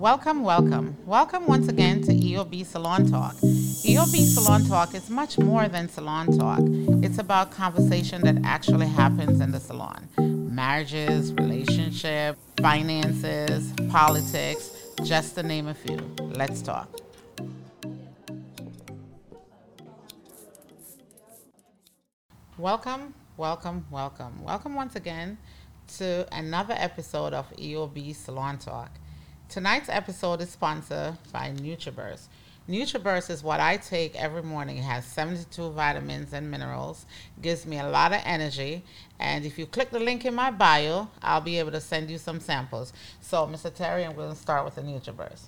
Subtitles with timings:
[0.00, 0.96] Welcome, welcome.
[1.06, 3.34] Welcome once again to EOB Salon Talk.
[3.36, 6.58] EOB Salon Talk is much more than salon talk.
[7.04, 10.08] It's about conversation that actually happens in the salon.
[10.18, 14.70] Marriages, relationship, finances, politics,
[15.04, 15.98] just to name a few.
[16.20, 16.88] Let's talk.
[22.58, 24.42] Welcome, welcome, welcome.
[24.42, 25.38] Welcome once again
[25.98, 28.90] to another episode of EOB Salon Talk.
[29.48, 32.28] Tonight's episode is sponsored by NutriBurst.
[32.68, 34.78] NutriBurst is what I take every morning.
[34.78, 37.06] It has 72 vitamins and minerals,
[37.42, 38.84] gives me a lot of energy.
[39.18, 42.18] And if you click the link in my bio, I'll be able to send you
[42.18, 42.92] some samples.
[43.20, 43.74] So, Mr.
[43.74, 45.46] Terry, I'm going to start with the NutriBurst.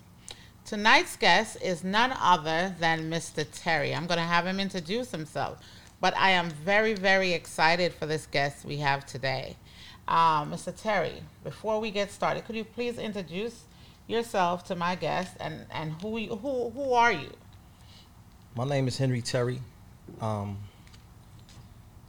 [0.65, 3.47] Tonight's guest is none other than Mr.
[3.53, 3.95] Terry.
[3.95, 5.59] I'm going to have him introduce himself.
[6.01, 9.57] But I am very, very excited for this guest we have today.
[10.09, 10.75] Uh, Mr.
[10.75, 13.65] Terry, before we get started, could you please introduce
[14.09, 17.31] yourself to my guest and, and who, you, who, who are you?
[18.55, 19.61] My name is Henry Terry,
[20.21, 20.59] um,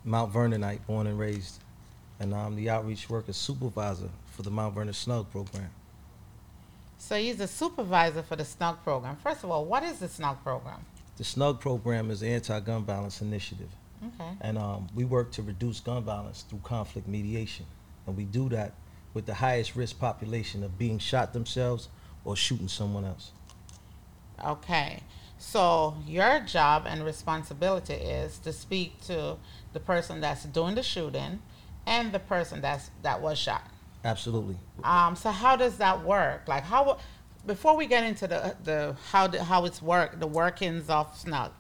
[0.04, 1.60] Mount Vernonite, born and raised,
[2.20, 5.70] and I'm the outreach worker supervisor for the Mount Vernon Snug program.
[6.98, 9.18] So he's a supervisor for the SNUG program.
[9.18, 10.80] First of all, what is the SNUG program?
[11.18, 13.70] The Snug program is an anti-gun violence initiative,
[14.04, 14.32] Okay.
[14.42, 17.66] and um, we work to reduce gun violence through conflict mediation,
[18.06, 18.74] and we do that
[19.14, 21.90] with the highest risk population of being shot themselves
[22.26, 23.32] or shooting someone else.
[24.44, 25.02] Okay.
[25.38, 29.38] So your job and responsibility is to speak to
[29.74, 31.42] the person that's doing the shooting
[31.86, 33.64] and the person that's that was shot.
[34.06, 34.56] Absolutely.
[34.84, 36.48] Um, so how does that work?
[36.48, 36.98] Like how
[37.46, 41.52] before we get into the the how did, how it's work the workings of Snug,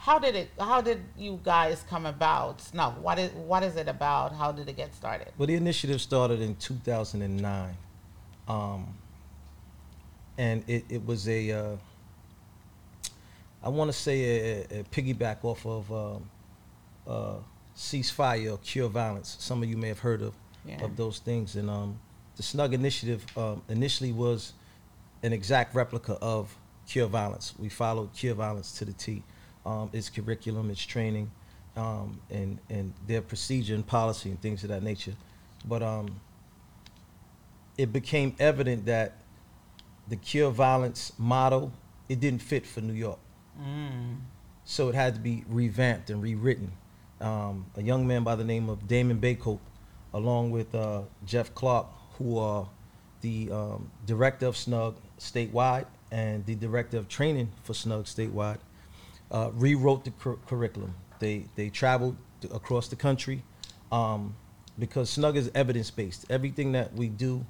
[0.00, 3.00] how did it how did you guys come about Snug?
[3.02, 4.32] What is what is it about?
[4.32, 5.28] How did it get started?
[5.36, 7.76] Well, the initiative started in 2009,
[8.48, 8.94] um,
[10.38, 11.76] and it, it was a, uh,
[13.62, 16.30] I want to say a, a piggyback off of um,
[17.06, 17.34] uh,
[17.76, 19.36] ceasefire or cure violence.
[19.38, 20.34] Some of you may have heard of
[20.64, 20.82] Yeah.
[20.82, 22.00] of those things, and um,
[22.36, 24.54] the Snug initiative um, initially was
[25.22, 26.56] an exact replica of
[26.86, 27.52] cure violence.
[27.58, 29.22] We followed cure violence to the T.
[29.66, 31.30] Um, its curriculum, its training,
[31.76, 35.12] um, and and their procedure and policy and things of that nature.
[35.66, 36.20] But um,
[37.76, 39.18] it became evident that
[40.08, 41.72] the cure violence model
[42.08, 43.18] it didn't fit for New York,
[43.60, 44.16] Mm.
[44.64, 46.72] so it had to be revamped and rewritten.
[47.20, 49.60] Um, a young man by the name of Damon Baycoat,
[50.14, 51.86] along with uh, Jeff Clark,
[52.18, 52.68] who are
[53.20, 58.58] the um, director of Snug statewide and the director of training for Snug statewide,
[59.30, 60.94] uh, rewrote the cur- curriculum.
[61.18, 63.42] They they traveled to, across the country
[63.92, 64.34] um,
[64.78, 66.26] because Snug is evidence based.
[66.30, 67.44] Everything that we do,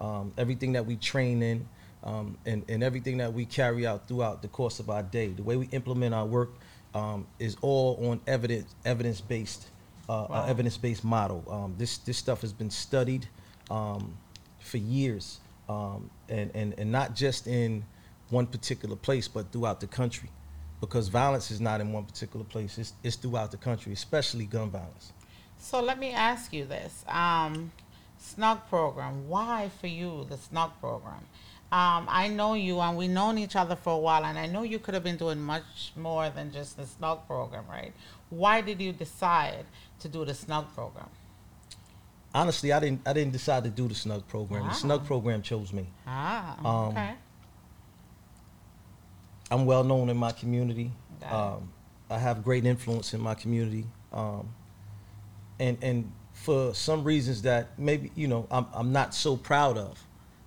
[0.00, 1.66] um, everything that we train in,
[2.02, 5.42] um, and, and everything that we carry out throughout the course of our day, the
[5.42, 6.50] way we implement our work
[6.94, 9.68] um, is all on evidence evidence based
[10.08, 10.44] uh, Wow.
[10.46, 11.42] evidence based model.
[11.48, 13.26] Um, this this stuff has been studied
[13.70, 14.16] um,
[14.60, 17.84] for years, um, and, and and not just in
[18.30, 20.28] one particular place, but throughout the country,
[20.86, 22.78] because violence is not in one particular place.
[22.78, 25.12] It's it's throughout the country, especially gun violence.
[25.58, 27.04] So let me ask you this.
[27.08, 27.72] Um,
[28.20, 31.24] SNUG program, why for you the SNUG program?
[31.72, 34.62] Um, I know you and we've known each other for a while and I know
[34.62, 37.92] you could have been doing much more than just the SNUG program, right?
[38.30, 39.64] Why did you decide
[40.00, 41.08] to do the SNUG program?
[42.34, 44.62] Honestly, I didn't I didn't decide to do the Snug program.
[44.64, 44.68] Wow.
[44.70, 45.86] The Snug program chose me.
[46.06, 47.14] Ah, Um, okay.
[49.50, 50.90] I'm well known in my community.
[51.30, 51.72] Um,
[52.10, 54.48] I have great influence in my community, um,
[55.58, 60.02] and and for some reasons that maybe you know I'm I'm not so proud of,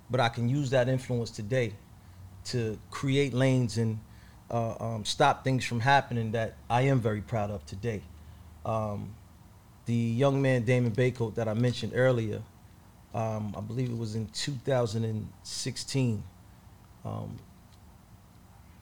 [0.09, 1.73] but I can use that influence today
[2.45, 3.99] to create lanes and
[4.49, 8.01] uh, um, stop things from happening that I am very proud of today.
[8.65, 9.15] Um,
[9.85, 12.41] the young man Damon Baycoat that I mentioned earlier,
[13.13, 16.23] um, I believe it was in 2016.
[17.05, 17.37] Um,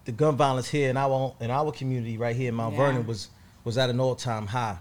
[0.05, 2.85] the gun violence here in our in our community right here in Mount Yeah.
[2.85, 3.29] Vernon was
[3.63, 4.77] was at an all time high.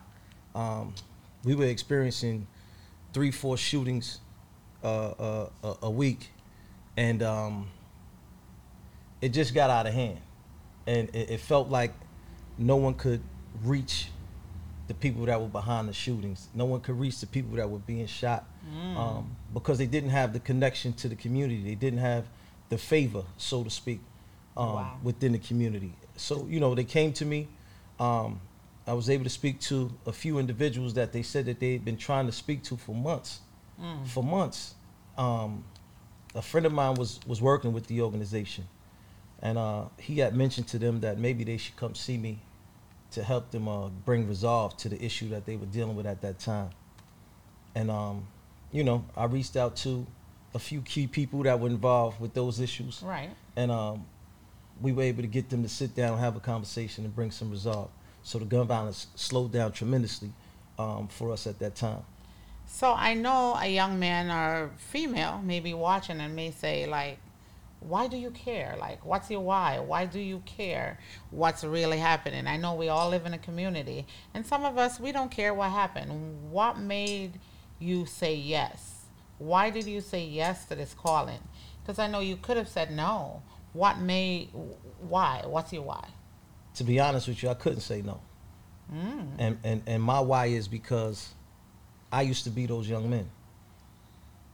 [0.54, 0.94] Um,
[1.42, 2.46] we were experiencing
[3.12, 4.20] three, four shootings
[4.82, 6.30] uh, uh, a, week,
[6.96, 7.68] and um,
[9.20, 10.18] it just got out of hand,
[10.86, 11.92] and it, it felt like
[12.58, 13.20] no one could
[13.62, 14.08] reach
[14.86, 16.48] the people that were behind the shootings.
[16.54, 18.44] No one could reach the people that were being shot
[18.96, 21.62] um, because they didn't have the connection to the community.
[21.62, 22.26] They didn't have
[22.68, 24.00] the favor, so to speak,
[24.56, 24.96] um, Wow.
[25.02, 25.92] within the community.
[26.16, 27.48] So you know, they came to me.
[27.98, 28.40] Um,
[28.86, 31.84] I was able to speak to a few individuals that they said that they had
[31.84, 33.40] been trying to speak to for months,
[33.80, 34.06] Mm.
[34.06, 34.74] for months.
[35.16, 35.64] Um,
[36.34, 38.64] a friend of mine was was working with the organization,
[39.40, 42.38] and uh, he had mentioned to them that maybe they should come see me
[43.12, 46.20] to help them uh, bring resolve to the issue that they were dealing with at
[46.20, 46.70] that time.
[47.74, 48.26] And um,
[48.72, 50.06] you know, I reached out to
[50.54, 53.30] a few key people that were involved with those issues, Right.
[53.56, 54.04] and um,
[54.80, 57.50] we were able to get them to sit down, have a conversation, and bring some
[57.50, 57.90] resolve.
[58.22, 60.30] So the gun violence slowed down tremendously
[60.78, 62.02] um, for us at that time.
[62.66, 67.18] So I know a young man or female may be watching and may say like,
[67.80, 68.76] why do you care?
[68.80, 69.78] Like, what's your why?
[69.78, 70.98] Why do you care
[71.30, 72.46] what's really happening?
[72.46, 75.52] I know we all live in a community, and some of us, we don't care
[75.52, 76.50] what happened.
[76.50, 77.38] What made
[77.78, 79.04] you say yes?
[79.36, 81.40] Why did you say yes to this calling?
[81.82, 83.42] Because I know you could have said no.
[83.74, 84.48] What made,
[85.00, 85.42] why?
[85.44, 86.08] What's your why?
[86.76, 88.20] To be honest with you, I couldn't say no.
[88.92, 89.26] Mm.
[89.38, 91.28] And, and, and my why is because
[92.10, 93.28] I used to be those young men.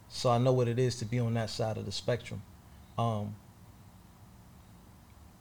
[0.08, 2.43] So I know what it is to be on that side of the spectrum.
[2.99, 3.34] Um,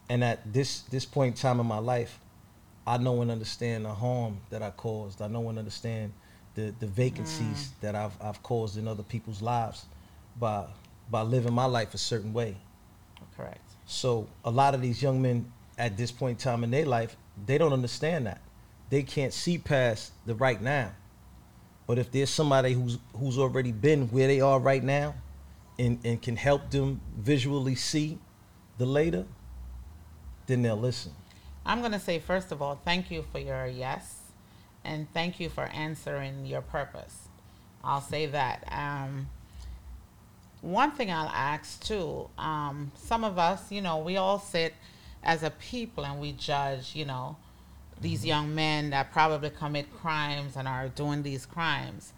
[0.10, 2.20] and at this, this point in time in my life,
[2.86, 5.22] I know and understand the harm that I caused.
[5.22, 6.12] I know and understand
[6.56, 9.86] the, the vacancies that I've, I've caused in other people's lives
[10.38, 10.66] by,
[11.10, 12.58] by living my life a certain way.
[13.38, 13.69] Correct.
[13.90, 17.18] So a lot of these young men at this point in time in their life,
[17.48, 18.40] they don't understand that.
[18.92, 20.92] They can't see past the right now.
[21.88, 25.16] But if there's somebody who's who's already been where they are right now
[25.80, 28.20] and, and can help them visually see
[28.78, 29.26] the later,
[30.46, 31.12] then they'll listen.
[31.66, 34.20] I'm to say, first of all, thank you for your yes,
[34.84, 37.28] and thank you for answering your purpose.
[37.84, 38.68] I'll say that.
[38.72, 39.30] Um,
[40.62, 44.74] one thing I'll ask too um, some of us, you know, we all sit
[45.24, 47.38] as a people and we judge, you know,
[48.02, 52.14] these young men that probably commit crimes and are doing these crimes.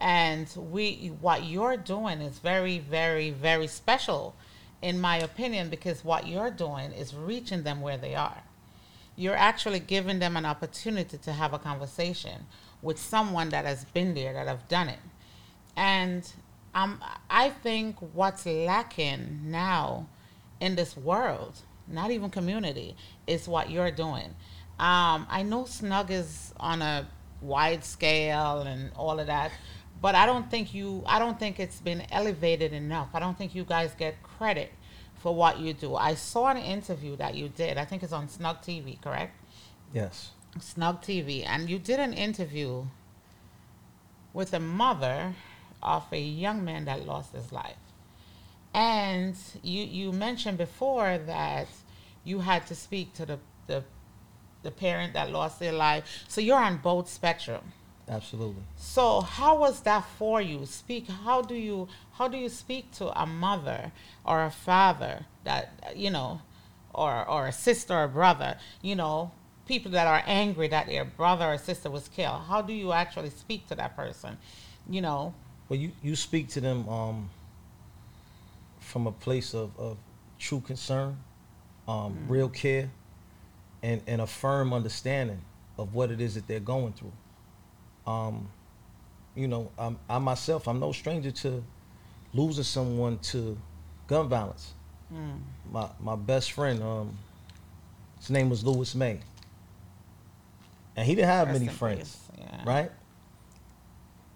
[0.00, 4.34] And we, what you're doing is very, very, very special,
[4.82, 8.42] in my opinion, because what you're doing is reaching them where they are
[9.16, 12.46] you're actually giving them an opportunity to have a conversation
[12.82, 14.98] with someone that has been there, that have done it.
[15.76, 16.30] And
[16.74, 20.08] um, I think what's lacking now
[20.60, 24.34] in this world, not even community, is what you're doing.
[24.78, 27.06] Um, I know Snug is on a
[27.40, 29.52] wide scale and all of that,
[30.02, 33.08] but I don't think you, I don't think it's been elevated enough.
[33.14, 34.72] I don't think you guys get credit
[35.14, 35.94] for what you do.
[35.94, 37.78] I saw an interview that you did.
[37.78, 39.36] I think it's on Snug TV, correct?
[39.92, 40.32] Yes.
[40.60, 42.84] Snug TV, and you did an interview
[44.32, 45.34] with a mother
[45.84, 47.76] of a young man that lost his life.
[48.72, 51.68] And you you mentioned before that
[52.24, 53.84] you had to speak to the the,
[54.62, 56.24] the parent that lost their life.
[56.28, 57.72] So you're on both spectrum.
[58.08, 58.62] Absolutely.
[58.76, 60.66] So how was that for you?
[60.66, 61.08] Speak.
[61.08, 63.92] How do you how do you speak to a mother
[64.24, 66.40] or a father that you know,
[66.92, 68.58] or or a sister or a brother?
[68.82, 69.30] You know,
[69.66, 72.42] people that are angry that their brother or sister was killed.
[72.48, 74.36] How do you actually speak to that person?
[74.88, 75.34] You know.
[75.74, 77.28] Well, you, you speak to them um,
[78.78, 79.96] from a place of, of
[80.38, 81.16] true concern,
[81.88, 82.92] um, real care,
[83.82, 85.40] and, and a firm understanding
[85.76, 87.10] of what it is that they're going through.
[88.06, 88.48] Um,
[89.34, 91.64] you know, I'm, I myself, I'm no stranger to
[92.32, 93.58] losing someone to
[94.06, 94.74] gun violence.
[95.12, 95.40] Mm.
[95.72, 97.18] My my best friend, um,
[98.20, 99.18] his name was Louis May,
[100.94, 102.16] and he didn't have Rest many friends.
[102.38, 102.62] Yeah.
[102.64, 102.92] right?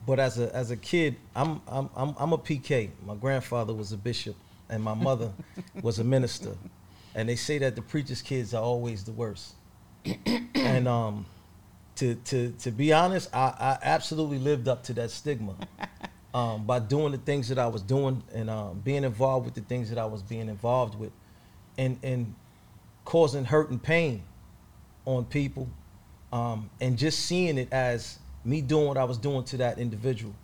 [0.09, 2.88] But as a as a kid, I'm I'm I'm I'm a PK.
[3.05, 4.37] My grandfather was a bishop,
[4.71, 5.31] and my mother
[5.83, 6.57] was a minister,
[7.15, 9.53] and they say that the preacher's kids are always the worst.
[10.55, 11.27] and um,
[11.97, 15.55] to to to be honest, I, I absolutely lived up to that stigma.
[16.35, 19.62] Um, by doing the things that I was doing and um, being involved with the
[19.62, 21.11] things that I was being involved with,
[21.79, 22.35] and and
[23.07, 24.23] causing hurt and pain
[25.07, 25.69] on people,
[26.31, 30.35] um, and just seeing it as me doing what I was doing to that individual,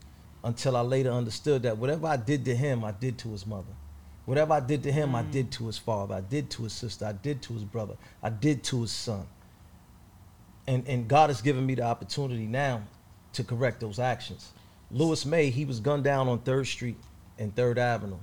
[0.42, 3.72] until I later understood that whatever I did to him, I did to his mother.
[4.26, 6.14] Whatever I did to him, I did to his father.
[6.14, 7.04] I did to his sister.
[7.04, 7.94] I did to his brother.
[8.22, 9.26] I did to his son.
[10.66, 12.82] And and God has given me the opportunity now
[13.34, 14.52] to correct those actions.
[14.90, 16.96] Lewis May, he was gunned down on Third Street
[17.38, 18.18] and Third Avenue.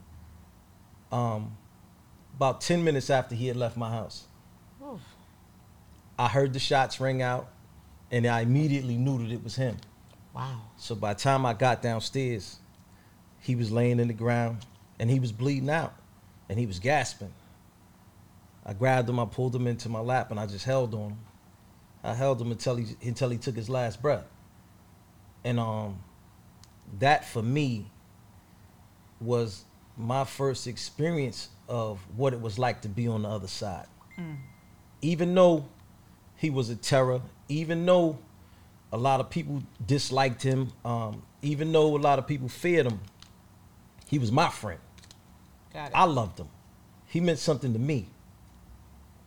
[1.11, 1.55] Um,
[2.35, 4.25] about ten minutes after he had left my house.
[4.83, 5.01] Oof.
[6.17, 7.47] I heard the shots ring out,
[8.11, 9.77] and I immediately knew that it was him.
[10.35, 10.61] Wow.
[10.77, 12.59] So by the time I got downstairs,
[13.39, 14.65] he was laying in the ground
[14.99, 15.95] and he was bleeding out
[16.49, 17.33] and he was gasping.
[18.65, 21.19] I grabbed him, I pulled him into my lap, and I just held on him.
[22.03, 24.25] I held him until he until he took his last breath.
[25.43, 26.03] And um,
[26.99, 27.87] that for me
[29.19, 29.63] was
[29.97, 33.87] my first experience of what it was like to be on the other side.
[35.01, 35.65] Even though
[36.35, 37.21] he was a terror,
[37.51, 38.17] even though
[38.91, 43.00] a lot of people disliked him, um, even though a lot of people feared him,
[44.08, 44.79] he was my friend.
[45.74, 45.91] Got it.
[45.93, 46.48] I loved him.
[47.08, 48.08] He meant something to me.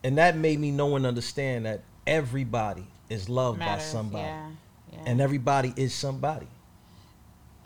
[0.03, 4.25] And that made me know and understand that everybody is loved Matters, by somebody.
[4.25, 4.49] Yeah,
[4.91, 4.99] yeah.
[5.05, 6.47] And everybody is somebody.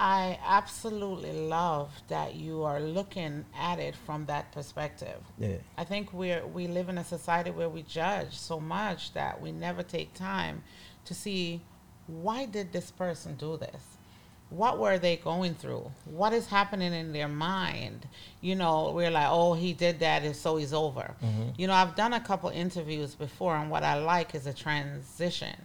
[0.01, 5.20] I absolutely love that you are looking at it from that perspective.
[5.38, 5.58] Yeah.
[5.77, 9.51] I think we're we live in a society where we judge so much that we
[9.51, 10.63] never take time
[11.03, 11.62] to see
[12.08, 13.82] why did this person do this?
[14.50, 15.91] What were they going through?
[16.06, 18.08] What is happening in their mind?
[18.41, 21.13] You know, we're like, oh, he did that, and so he's over.
[21.24, 21.50] Mm-hmm.
[21.58, 25.56] You know, I've done a couple interviews before, and what I like is a transition.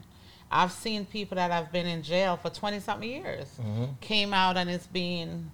[0.55, 3.87] I've seen people that have been in jail for 20 something years mm-hmm.
[4.01, 5.51] came out and it's being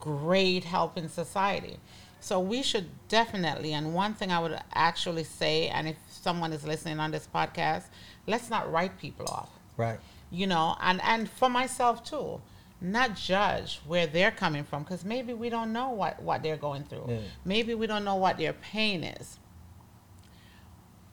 [0.00, 1.76] great help in society.
[2.18, 6.66] So we should definitely, and one thing I would actually say, and if someone is
[6.66, 7.84] listening on this podcast,
[8.26, 9.48] let's not write people off.
[9.76, 10.00] Right.
[10.32, 12.40] You know, and, and for myself too,
[12.80, 16.82] not judge where they're coming from because maybe we don't know what, what they're going
[16.82, 17.06] through.
[17.08, 17.18] Yeah.
[17.44, 19.38] Maybe we don't know what their pain is.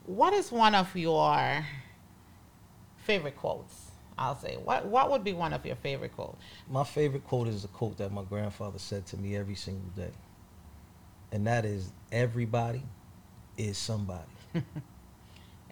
[0.08, 1.64] What is one of your
[3.10, 3.90] favorite quotes?
[4.20, 4.58] I'll say.
[4.64, 6.38] What what would be one of your favorite quotes?
[6.70, 10.12] My favorite quote is a quote that my grandfather said to me every single day.
[11.32, 12.84] And that is everybody
[13.58, 14.30] is somebody.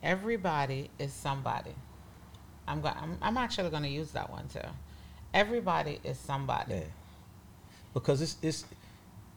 [0.03, 1.74] Everybody is somebody.
[2.67, 2.94] I'm going.
[3.01, 4.60] I'm, I'm actually going to use that one too.
[5.34, 6.75] Everybody is somebody.
[6.75, 6.84] Yeah.
[7.94, 8.65] Because it's it's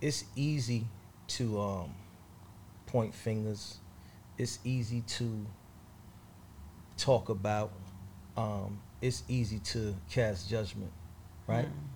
[0.02, 0.86] it's easy
[1.28, 1.94] to um
[2.86, 3.78] point fingers.
[4.36, 5.46] It's easy to
[6.98, 7.72] talk about.
[8.40, 10.92] Um, it's easy to cast judgment,
[11.46, 11.66] right?
[11.66, 11.90] Mm.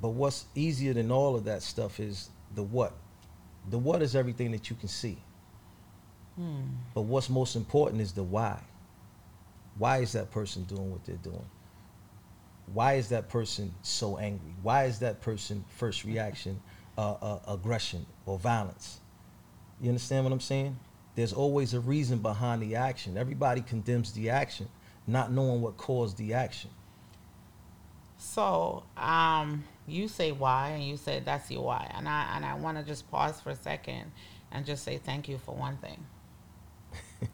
[0.00, 2.92] But what's easier than all of that stuff is the what.
[3.68, 5.18] The what is everything that you can see.
[6.36, 6.62] Hmm.
[6.94, 8.58] But what's most important is the why.
[9.76, 11.44] Why is that person doing what they're doing?
[12.72, 14.54] Why is that person so angry?
[14.62, 16.60] Why is that person first reaction
[16.96, 19.00] uh, uh, aggression or violence?
[19.80, 20.78] You understand what I'm saying?
[21.14, 23.18] There's always a reason behind the action.
[23.18, 24.68] Everybody condemns the action,
[25.06, 26.70] not knowing what caused the action.
[28.18, 32.54] So, um, you say why, and you say that's your why, and I and I
[32.54, 34.12] want to just pause for a second
[34.52, 36.04] and just say thank you for one thing.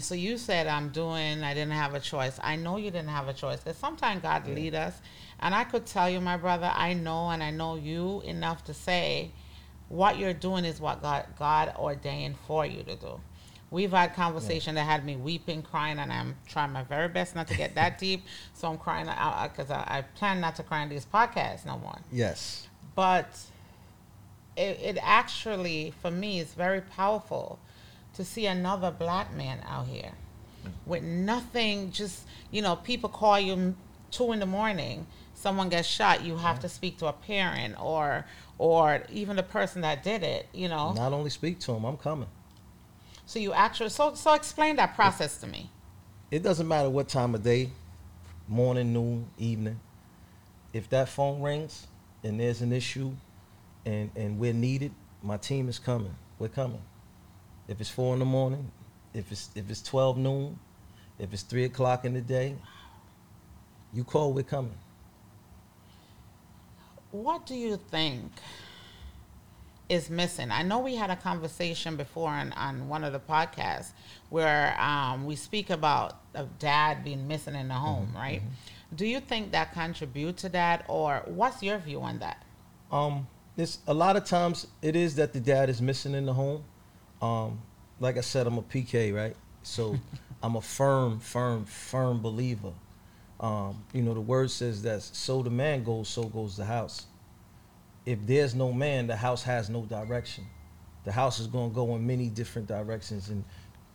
[0.00, 1.42] So you said I'm doing.
[1.42, 2.40] I didn't have a choice.
[2.42, 4.54] I know you didn't have a choice because sometimes God Yeah.
[4.54, 4.98] lead us,
[5.40, 8.72] and I could tell you, my brother, I know, and I know you enough to
[8.74, 9.30] say,
[9.90, 13.20] what you're doing is what God God ordained for you to do.
[13.74, 17.48] We've had conversation that had me weeping, crying, and I'm trying my very best not
[17.48, 18.22] to get that deep.
[18.52, 21.66] So I'm crying out uh, because I, I plan not to cry in these podcasts
[21.66, 21.98] no more.
[22.12, 22.68] Yes.
[22.94, 23.36] But
[24.56, 27.58] it, it actually, for me, is very powerful
[28.14, 30.12] to see another black man out here
[30.64, 30.70] mm.
[30.86, 31.90] with nothing.
[31.90, 33.74] Just you know, people call you
[34.12, 35.04] two in the morning.
[35.34, 36.22] Someone gets shot.
[36.22, 38.24] You have to speak to a parent or
[38.56, 40.46] or even the person that did it.
[40.52, 42.28] You know, Not only speak to him, I'm coming.
[43.26, 45.70] So you actually so so explain that process to me.
[46.30, 47.70] It doesn't matter what time of day,
[48.48, 49.78] morning, noon, evening.
[50.72, 51.86] If that phone rings
[52.22, 53.12] and there's an issue
[53.86, 56.14] and, and we're needed, my team is coming.
[56.38, 56.82] We're coming.
[57.68, 58.70] If it's four in the morning,
[59.12, 60.58] if it's if it's twelve noon,
[61.18, 62.56] if it's three o'clock in the day,
[63.92, 64.74] you call, we're coming.
[67.12, 68.32] What do you think
[69.88, 70.50] is missing?
[70.50, 73.92] I know we had a conversation before on, on one of the podcasts
[74.30, 78.42] where um, we speak about a dad being missing in the home, right?
[78.94, 82.42] Do you think that contribute to that, or what's your view on that?
[82.92, 83.26] Um,
[83.56, 86.64] this a lot of times it is that the dad is missing in the home.
[87.20, 87.60] Um,
[88.00, 89.36] like I said, I'm a PK, right?
[89.62, 89.96] So
[90.42, 92.72] I'm a firm, firm, firm believer.
[93.40, 97.06] Um, you know, the word says that so the man goes, so goes the house.
[98.06, 100.46] If there's no man, the house has no direction.
[101.04, 103.44] The house is going to go in many different directions and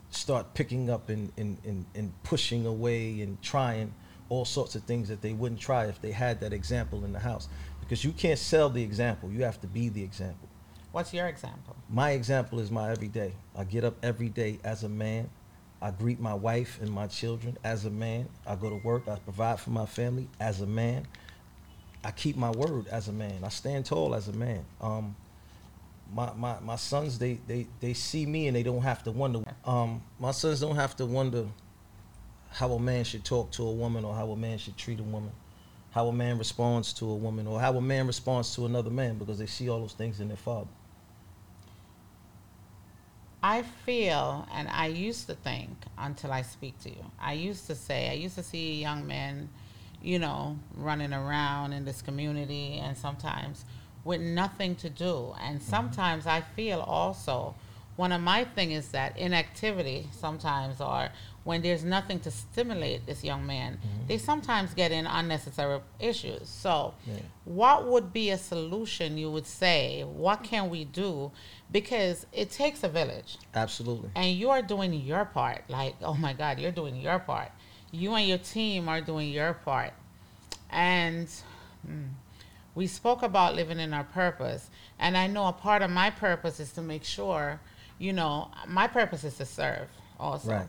[0.10, 3.94] start picking up and, and, and, and pushing away and trying
[4.30, 7.20] all sorts of things that they wouldn't try if they had that example in the
[7.20, 7.48] house.
[7.80, 10.48] Because you can't sell the example, you have to be the example.
[10.92, 11.76] What's your example?
[11.90, 13.34] My example is my everyday.
[13.56, 15.30] I get up every day as a man.
[15.82, 18.28] I greet my wife and my children as a man.
[18.46, 19.08] I go to work.
[19.08, 21.06] I provide for my family as a man.
[22.04, 23.44] I keep my word as a man.
[23.44, 24.66] I stand tall as a man.
[24.82, 25.16] Um,
[26.14, 29.42] my, my, my sons, they, they, they see me and they don't have to wonder.
[29.66, 31.46] Um, my sons don't have to wonder
[32.52, 35.04] how a man should talk to a woman or how a man should treat a
[35.04, 35.32] woman.
[35.92, 39.18] how a man responds to a woman or how a man responds to another man
[39.18, 40.70] because they see all those things in their father.
[43.42, 47.76] I feel, and I used to think until I speak to you, I used to
[47.76, 49.50] say, I used to see young men,
[50.02, 53.66] you know, running around in this community and sometimes
[54.06, 55.34] with nothing to do.
[55.42, 55.70] And Mm-hmm.
[55.70, 57.56] sometimes I feel also,
[57.96, 61.10] one of my thing is that inactivity sometimes or
[61.44, 64.08] when there's nothing to stimulate this young man, Mm-hmm.
[64.08, 66.48] they sometimes get in unnecessary issues.
[66.48, 67.16] So Yeah.
[67.46, 70.04] what would be a solution you would say?
[70.04, 71.32] What can we do?
[71.72, 74.10] Because it takes a village Absolutely.
[74.16, 75.64] and you're doing your part.
[75.70, 77.52] Like, oh my God, you're doing your part.
[77.92, 79.94] You and your team are doing your part.
[80.70, 81.28] And
[81.88, 82.10] mm,
[82.76, 84.70] we spoke about living in our purpose.
[85.00, 87.60] And I know a part of my purpose is to make sure,
[87.98, 89.88] you know, my purpose is to serve
[90.20, 90.52] also.
[90.52, 90.68] Right.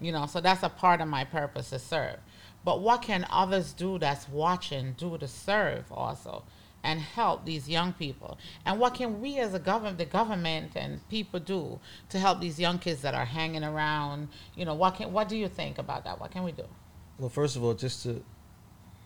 [0.00, 2.16] You know, so that's a part of my purpose to serve.
[2.64, 6.44] But what can others do that's watching do to serve also
[6.82, 8.38] and help these young people?
[8.64, 11.78] And what can we as a government, the government and people do
[12.10, 14.28] to help these young kids that are hanging around?
[14.54, 16.20] You know, what can what do you think about that?
[16.20, 16.64] What can we do?
[17.18, 18.22] Well, first of all, just to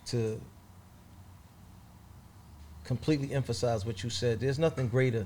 [0.07, 0.39] to
[2.83, 5.25] completely emphasize what you said, there's nothing greater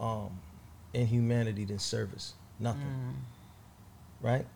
[0.00, 0.30] um,
[0.92, 2.34] in humanity than service.
[2.58, 3.14] Nothing.
[4.20, 4.46] Right?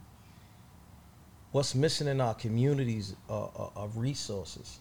[1.52, 4.80] What's missing in our communities are, are, are resources.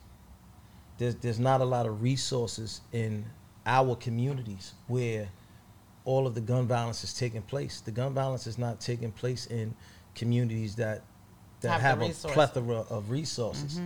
[0.98, 3.26] There's, there's not a lot of resources in
[3.66, 5.30] our communities where
[6.06, 7.82] all of the gun violence is taking place.
[7.82, 9.76] The gun violence is not taking place in
[10.16, 11.04] communities that
[11.62, 13.80] that Have have, a plethora of resources.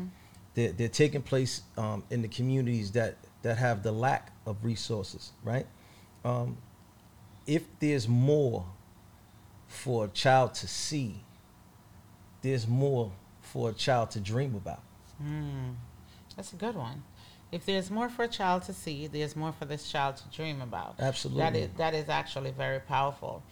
[0.54, 5.32] They're, they're taking place um, in the communities that, that have the lack of resources,
[5.44, 5.66] right?
[6.26, 6.58] Um,
[7.48, 8.66] if there's more
[9.68, 11.24] for a child to see,
[12.42, 14.82] there's more for a child to dream about.
[15.24, 15.76] Mm,
[16.42, 17.04] that's a good one.
[17.52, 20.60] If there's more for a child to see, there's more for this child to dream
[20.60, 20.96] about.
[20.98, 21.44] Absolutely.
[21.44, 23.44] That is that is actually very powerful.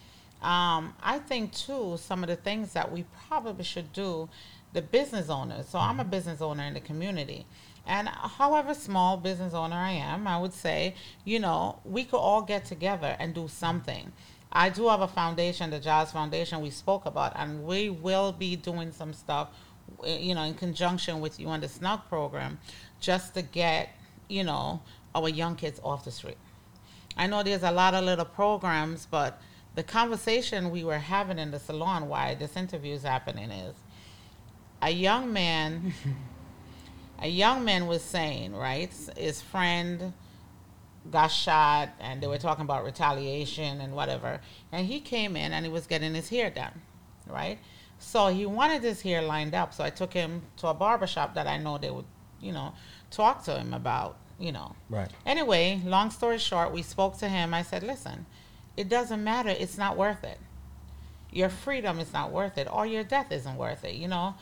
[0.41, 4.27] Um, I think too some of the things that we probably should do,
[4.73, 5.67] the business owners.
[5.67, 7.45] So I'm a business owner in the community.
[7.85, 12.41] And however small business owner I am, I would say, you know, we could all
[12.41, 14.11] get together and do something.
[14.51, 18.55] I do have a foundation, the Jazz Foundation we spoke about, and we will be
[18.55, 19.49] doing some stuff,
[20.05, 22.59] you know, in conjunction with you on the Snug program,
[22.99, 23.89] just to get,
[24.27, 24.81] you know,
[25.15, 26.37] our young kids off the street.
[27.17, 29.41] I know there's a lot of little programs, but
[29.75, 33.75] the conversation we were having in the salon while this interview is happening is
[34.81, 35.93] a young man
[37.21, 40.13] a young man was saying, right, his friend
[41.11, 44.39] got shot and they were talking about retaliation and whatever.
[44.71, 46.81] And he came in and he was getting his hair done,
[47.27, 47.59] right?
[47.99, 49.73] So he wanted his hair lined up.
[49.73, 52.05] So I took him to a barber shop that I know they would,
[52.41, 52.73] you know,
[53.11, 54.75] talk to him about, you know.
[54.89, 55.11] Right.
[55.25, 57.53] Anyway, long story short, we spoke to him.
[57.53, 58.25] I said, listen,
[58.77, 59.49] it doesn't matter.
[59.49, 60.39] It's not worth it.
[61.31, 64.33] Your freedom is not worth it, or your death isn't worth it, you know?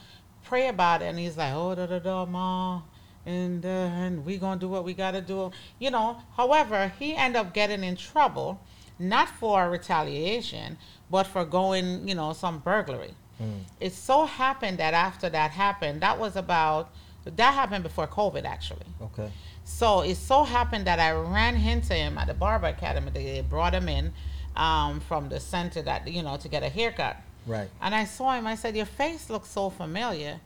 [0.44, 1.06] Pray about it.
[1.06, 2.82] And he's like, oh, da da da, ma.
[3.26, 5.50] And, uh, and we going to do what we got to do.
[5.78, 8.60] You know, however, he ended up getting in trouble,
[8.98, 10.78] not for retaliation,
[11.10, 13.14] but for going, you know, some burglary.
[13.40, 13.60] Mm.
[13.80, 16.90] It so happened that after that happened, that was about,
[17.24, 18.86] that happened before COVID actually.
[19.02, 19.30] Okay.
[19.64, 23.10] So it so happened that I ran into him at the barber academy.
[23.12, 24.12] They brought him in
[24.56, 27.16] um, from the center that you know to get a haircut.
[27.46, 27.68] Right.
[27.80, 28.46] And I saw him.
[28.46, 30.40] I said, "Your face looks so familiar."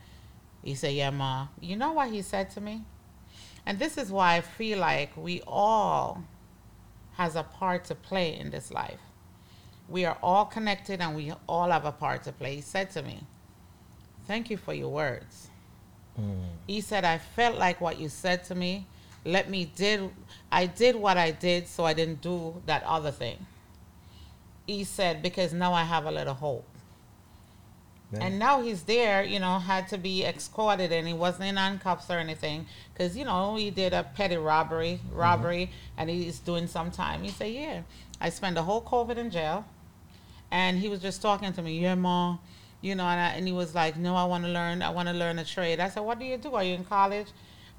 [0.63, 2.83] He said, "Yeah, ma." You know what he said to me?
[3.65, 6.25] And this is why I feel like we all
[7.15, 9.01] has a part to play in this life.
[9.93, 12.57] We are all connected, and we all have a part to play.
[12.57, 13.21] He said to me,
[14.27, 15.51] "Thank you for your words."
[16.19, 16.45] Mm.
[16.67, 18.87] He said, I felt like what you said to me.
[19.25, 20.11] Let me did
[20.51, 23.47] I did what I did so I didn't do that other thing.
[24.67, 26.69] He said, because now I have a little hope.
[28.13, 28.25] Yeah.
[28.25, 32.11] And now he's there, you know, had to be escorted and he wasn't in handcuffs
[32.11, 32.67] or anything.
[32.93, 37.23] Because, you know, he did a petty robbery, robbery, and he's doing some time.
[37.23, 37.83] He said, yeah,
[38.21, 39.65] I spent the whole COVID in jail.
[40.53, 42.39] And he was just talking to me, yeah, mom.
[42.83, 45.09] You know, and, I, and he was like, no, I want to learn, I want
[45.09, 45.81] to learn a trade.
[45.81, 46.55] I said, what do you do?
[46.55, 47.29] Are you in college?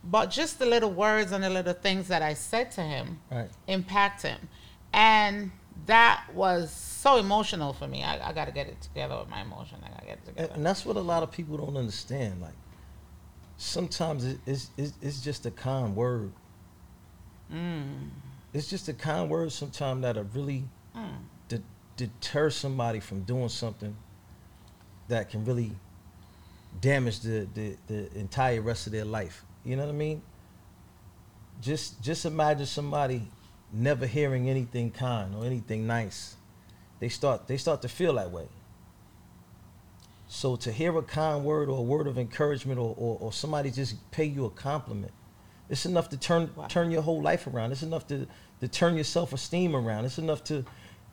[0.03, 3.49] But just the little words and the little things that I said to him Right.
[3.67, 4.39] impact him.
[4.93, 5.51] And
[5.85, 8.01] that was so emotional for me.
[8.03, 9.77] I, I got to get it together with my emotion.
[9.85, 10.53] I got to get it And, together.
[10.55, 12.41] and that's what a lot of people don't understand.
[12.41, 12.53] Like,
[13.57, 16.31] sometimes it, it's, it's it's just a kind word.
[17.51, 18.09] Mm,
[18.53, 20.63] It's just a kind word sometimes that'll really
[20.95, 21.09] mm,
[21.97, 23.95] deter somebody from doing something
[25.07, 25.71] that can really
[26.81, 29.43] damage the, the, the entire rest of their life.
[29.63, 30.21] You know what I mean?
[31.61, 33.29] Just just imagine somebody
[33.71, 36.35] never hearing anything kind or anything nice.
[36.99, 38.47] They start they start to feel that way.
[40.27, 43.69] So to hear a kind word or a word of encouragement or, or, or somebody
[43.69, 45.13] just pay you a compliment,
[45.69, 46.67] it's enough to turn Wow.
[46.67, 47.71] turn your whole life around.
[47.71, 48.27] It's enough to,
[48.59, 50.05] to turn your self esteem around.
[50.05, 50.65] It's enough to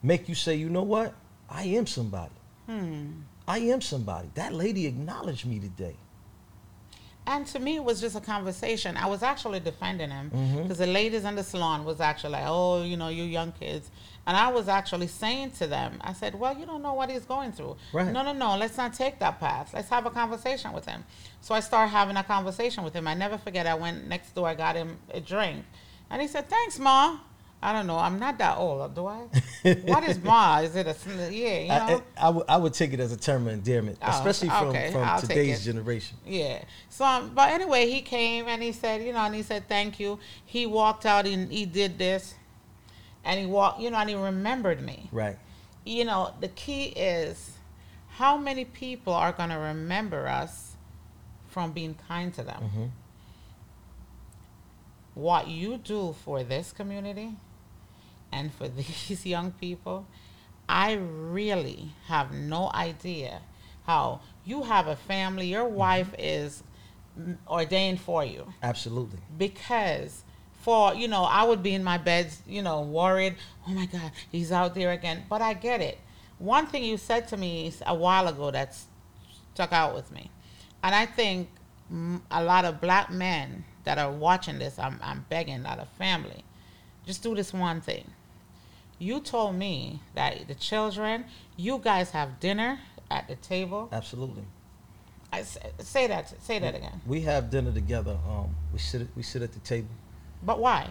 [0.03, 1.15] make you say, you know what?
[1.49, 2.33] I am somebody.
[2.67, 3.11] Hmm.
[3.47, 4.29] I am somebody.
[4.35, 5.97] That lady acknowledged me today.
[7.27, 8.97] And to me, it was just a conversation.
[8.97, 10.31] I was actually defending him
[10.63, 13.91] because the ladies in the salon was actually like, "Oh, you know, you young kids,"
[14.27, 17.25] and I was actually saying to them, "I said, well, you don't know what he's
[17.27, 17.77] going through.
[17.93, 18.11] Right.
[18.11, 18.57] No, no, no.
[18.57, 19.73] Let's not take that path.
[19.75, 21.05] Let's have a conversation with him."
[21.41, 23.07] So I started having a conversation with him.
[23.07, 23.67] I never forget.
[23.67, 24.49] I went next door.
[24.49, 25.65] I got him a drink,
[26.09, 27.19] and he said, "Thanks, ma."
[27.62, 27.99] I don't know.
[27.99, 29.18] I'm not that old, do I?
[29.85, 30.61] what is ma?
[30.61, 30.96] Is it a
[31.31, 31.59] yeah?
[31.61, 32.03] You know.
[32.16, 34.49] I, I, I would I would take it as a term of endearment, Oh, especially
[34.49, 34.90] from, okay.
[34.92, 36.16] from I'll today's generation.
[36.25, 36.62] Yeah.
[36.88, 40.01] So, um, but anyway, he came and he said, you know, and he said, thank
[40.01, 40.18] you.
[40.44, 42.35] He walked out and he did this,
[43.25, 45.11] and he walked, you know, and he remembered me.
[45.12, 45.37] Right.
[45.85, 47.59] You know, the key is
[48.09, 50.77] how many people are going to remember us
[51.49, 52.62] from being kind to them.
[52.62, 52.85] hmm
[55.14, 57.35] What you do for this community
[58.33, 58.69] and for
[59.09, 60.07] these young people,
[60.69, 63.40] I really have no idea
[63.87, 65.75] how you have a family, your mm-hmm.
[65.75, 66.62] wife is
[67.49, 68.53] ordained for you.
[68.62, 69.19] Absolutely.
[69.37, 70.23] because
[70.62, 73.35] for you know i would be in my bed you know worried
[73.66, 75.25] oh my god he's out there again.
[75.29, 75.99] But i get it.
[76.38, 78.77] One thing you said to me a while ago that
[79.55, 80.31] stuck out with me
[80.83, 81.49] and i think
[82.31, 86.45] a lot of black men that are watching this i'm, I'm begging out of family
[87.07, 88.11] just do this one thing
[89.01, 91.25] you told me that the children
[91.57, 92.79] you guys have dinner
[93.11, 94.45] at the table Absolutely.
[95.33, 98.17] I, s- say that say that again We have dinner together.
[98.29, 99.89] Um, we sit we sit at the table
[100.43, 100.89] but why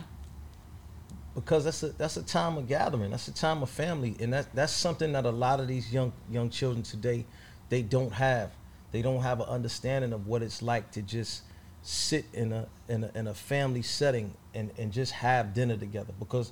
[1.36, 3.12] because that's a that's a time of gathering.
[3.12, 6.12] That's a time of family, and that that's something that a lot of these young
[6.30, 7.26] young children today
[7.70, 8.52] they don't have.
[8.92, 11.44] They don't have an understanding of what it's like to just
[11.82, 16.14] sit in a in a, in a family setting and and just have dinner together
[16.20, 16.52] because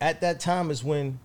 [0.00, 1.18] at that time is when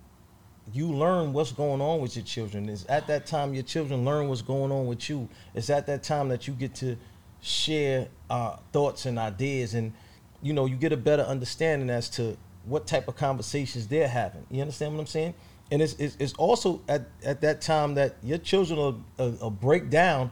[0.72, 2.70] you learn what's going on with your children.
[2.70, 5.28] Is at that time your children learn what's going on with you.
[5.54, 6.96] It's at that time that you get to
[7.42, 9.94] share uh, thoughts and ideas, and
[10.42, 14.46] you know you get a better understanding as to what type of conversations they're having.
[14.50, 15.34] You understand what I'm saying?
[15.72, 19.52] And it's it's, it's also at, at that time that your children will, will, will
[19.52, 20.32] break down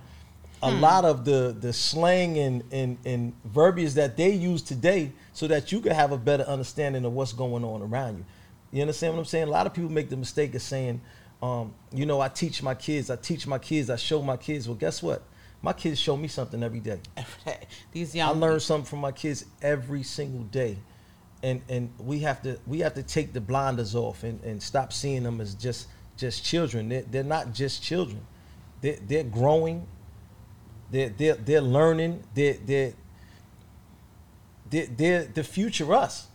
[0.63, 5.47] a lot of the the slang and, and and verbiage that they use today so
[5.47, 8.25] that you can have a better understanding of what's going on around you.
[8.71, 9.47] You understand what I'm saying?
[9.47, 11.01] A lot of people make the mistake of saying,
[11.41, 14.67] um, you know, I teach my kids, I teach my kids, I show my kids.
[14.67, 15.23] Well, guess what?
[15.61, 16.99] My kids show me something every day.
[17.17, 20.77] every day these young I learn something from my kids every single day.
[21.43, 24.93] And and we have to we have to take the blinders off and, and stop
[24.93, 26.89] seeing them as just just children.
[26.89, 28.21] They're, they're not just children.
[28.81, 29.87] They're, they're growing.
[30.91, 32.23] They're, they're, they're learning.
[32.35, 32.93] They're, they're,
[34.69, 36.27] they're, they're the future us.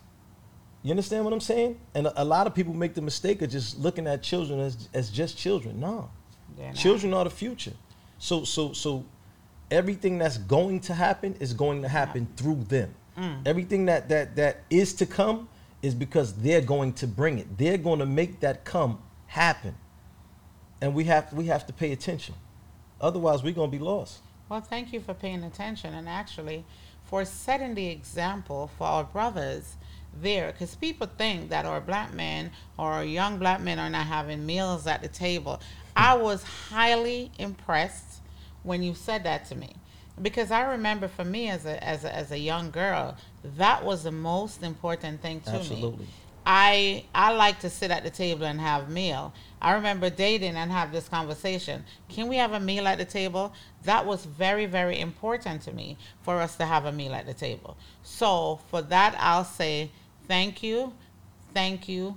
[0.83, 1.79] You understand what I'm saying?
[1.95, 4.89] And a, a lot of people make the mistake of just looking at children as,
[4.95, 5.81] as just children.
[5.81, 6.11] No.
[6.75, 7.73] Children are the future.
[8.19, 9.05] So so so
[9.71, 12.95] everything that's going to happen is going to happen through them.
[13.19, 13.47] Mm.
[13.47, 15.49] Everything that that that is to come
[15.83, 17.59] is because they're going to bring it.
[17.59, 19.75] They're going to make that come happen.
[20.81, 22.35] And we have we have to pay attention.
[23.01, 24.21] Otherwise, we're going to be lost.
[24.49, 26.65] Well, thank you for paying attention and actually
[27.05, 29.77] for setting the example for our brothers
[30.21, 30.53] there.
[30.53, 34.47] Because people think that our black men or our young black men are not having
[34.47, 35.61] meals at the table.
[35.97, 36.23] I hmm.
[36.23, 38.21] was highly impressed
[38.63, 39.75] when you said that to me.
[40.21, 44.05] Because I remember for me as a, as a, as a young girl, that was
[44.05, 45.95] the most important thing to me.
[46.47, 49.35] I I like to sit at the table and have meal.
[49.61, 51.85] I remember dating and have this conversation.
[52.09, 53.53] Can we have a meal at the table?
[53.83, 57.35] That was very very important to me for us to have a meal at the
[57.35, 57.77] table.
[58.05, 59.91] So for that I'll say
[60.29, 60.93] thank you,
[61.53, 62.17] thank you,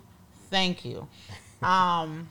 [0.51, 1.07] thank you.
[1.63, 2.29] Um,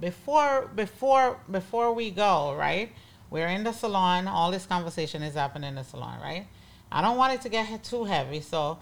[0.00, 2.92] before before before we go, right?
[3.28, 4.28] We're in the salon.
[4.28, 6.46] All this conversation is happening in the salon, right?
[6.92, 8.78] I don't want it to get too heavy, so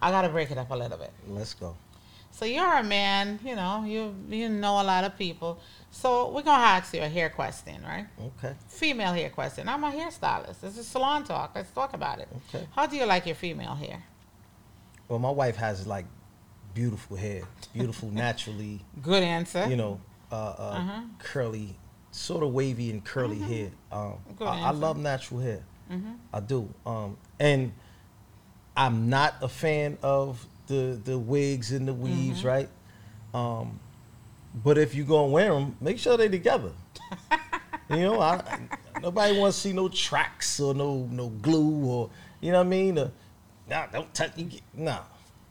[0.00, 1.12] I gotta break it up a little bit.
[1.28, 1.76] Let's go.
[2.30, 5.60] So you're a man, you know, you you know a lot of people.
[5.90, 8.06] So we're gonna ask you a hair question, right?
[8.20, 8.54] Okay.
[8.68, 9.68] Female hair question.
[9.68, 10.60] I'm a hairstylist.
[10.60, 11.52] This is salon talk.
[11.54, 12.28] Let's talk about it.
[12.48, 12.66] Okay.
[12.74, 14.02] How do you like your female hair?
[15.08, 16.06] Well, my wife has like
[16.74, 19.66] beautiful hair, beautiful naturally, Good answer.
[19.68, 20.00] you know,
[20.32, 21.00] uh, uh, Uh-huh.
[21.20, 21.76] curly,
[22.10, 23.70] sort of wavy and curly hair.
[23.92, 24.34] Um, Mm-hmm.
[24.38, 25.62] Good I, I love natural hair.
[25.90, 26.12] Mm-hmm.
[26.32, 26.68] I do.
[26.84, 27.72] Um, and
[28.76, 32.68] I'm not a fan of the the wigs and the weaves, right?
[33.32, 33.78] Um,
[34.64, 36.72] but if you're gonna wear them, make sure they're together.
[37.88, 38.42] you know, I,
[39.02, 42.10] nobody wants to see no tracks or no no glue or
[42.40, 42.98] you know what I mean.
[42.98, 43.10] Uh,
[43.68, 44.32] nah, don't touch.
[44.36, 45.00] You get, nah.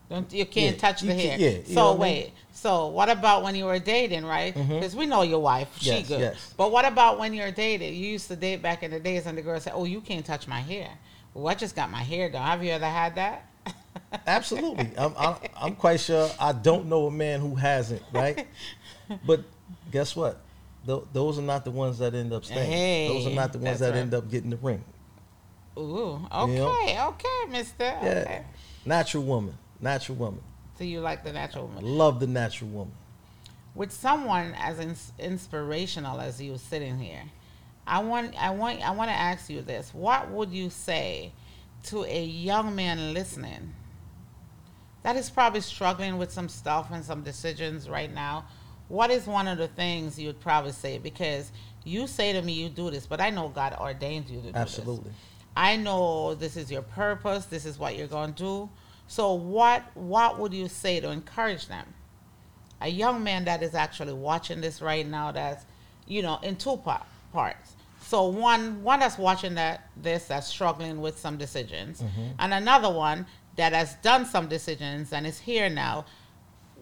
[0.10, 1.38] Don't you can't Yeah, touch the hair.
[1.40, 2.00] yeah, you so what I mean?
[2.24, 2.32] wait.
[2.52, 4.54] So what about when you were dating, right?
[4.54, 6.20] Because we know your wife, she Yes, good.
[6.20, 6.54] yes.
[6.56, 7.94] But what about when you're dating?
[7.96, 10.26] You used to date back in the days, and the girl said, "Oh, you can't
[10.26, 10.90] touch my hair."
[11.34, 12.46] Well, I just got my hair done.
[12.46, 13.50] Have you ever had that?
[14.28, 14.92] Absolutely.
[14.98, 18.48] I'm, I'm, I'm quite sure I don't know a man who hasn't, right?
[19.26, 19.44] But
[19.92, 20.40] guess what?
[20.86, 23.10] Th- those are not the ones that end up staying.
[23.10, 24.00] those are not the ones that right.
[24.00, 24.84] end up getting the ring.
[25.78, 27.84] Ooh, okay, okay, Mister.
[27.84, 28.24] Yeah.
[28.26, 28.44] Okay.
[28.86, 29.58] Natural woman.
[29.82, 30.42] Natural woman.
[30.78, 31.84] So you like the natural woman?
[31.84, 32.94] Love the natural woman.
[33.76, 37.24] with someone as ins- inspirational as you sitting here,
[37.86, 41.34] I want I want I want to ask you this: What would you say
[41.84, 43.74] to a young man listening
[45.04, 48.46] that is probably struggling with some stuff and some decisions right now?
[48.88, 50.98] What is one of the things you would probably say?
[50.98, 51.52] Because
[51.84, 54.52] you say to me, you do this, but I know God ordained you to do
[54.52, 54.62] this.
[54.62, 55.12] Absolutely.
[55.56, 57.46] I know this is your purpose.
[57.46, 58.70] This is what you're going to do.
[59.08, 61.94] So what what would you say to encourage them?
[62.82, 65.66] A young man that is actually watching this right now that's
[66.08, 67.76] you know in pa- parts.
[68.00, 72.04] So one one that's watching that this that's struggling with some decisions,
[72.40, 76.06] and another one that has done some decisions and is here now.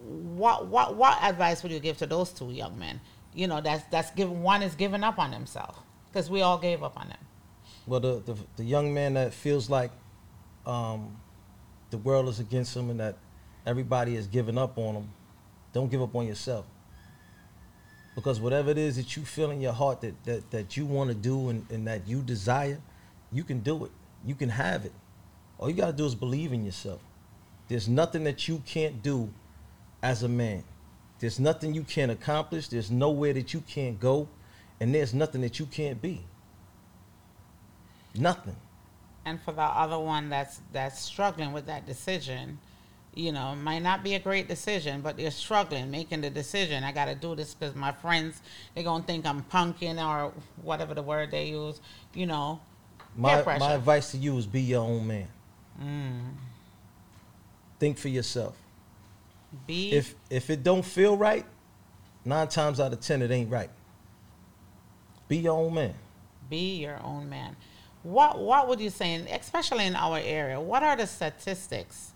[0.04, 3.00] What what what advice would you give to those two young men?
[3.34, 5.78] You know that's that's given one is giving up on himself
[6.10, 7.18] because we all gave up on him.
[7.86, 9.90] Well, the, the, the young man that feels like
[10.66, 11.16] um,
[11.90, 13.16] the world is against him and that
[13.66, 15.08] everybody is giving up on him,
[15.72, 16.64] don't give up on yourself.
[18.14, 21.10] Because whatever it is that you feel in your heart that, that, that you want
[21.10, 22.80] to do and, and that you desire,
[23.32, 23.90] you can do it.
[24.24, 24.92] You can have it.
[25.58, 27.00] All you got to do is believe in yourself.
[27.68, 29.32] There's nothing that you can't do
[30.02, 30.64] as a man.
[31.20, 32.68] There's nothing you can't accomplish.
[32.68, 34.28] There's nowhere that you can't go.
[34.80, 36.24] And there's nothing that you can't be.
[38.14, 38.56] Nothing.
[39.24, 42.58] and for the other one that's that's struggling with that decision
[43.14, 46.82] you know it might not be a great decision but they're struggling making the decision
[46.84, 48.40] i got to do this because my friends
[48.74, 51.80] they're going to think i'm punking or whatever the word they use
[52.14, 52.60] you know
[53.16, 55.28] My, my advice to you is be your own man.
[55.80, 56.34] Mm.
[57.78, 58.56] Think for yourself.
[59.66, 61.44] be If if it don't feel right,
[62.24, 63.70] nine times out of ten it ain't right.
[65.28, 65.94] Be your own man.
[66.48, 67.56] be your own man
[68.02, 72.11] what what would you say especially in our area what are the statistics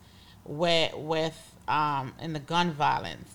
[0.48, 3.34] with with um in the gun violence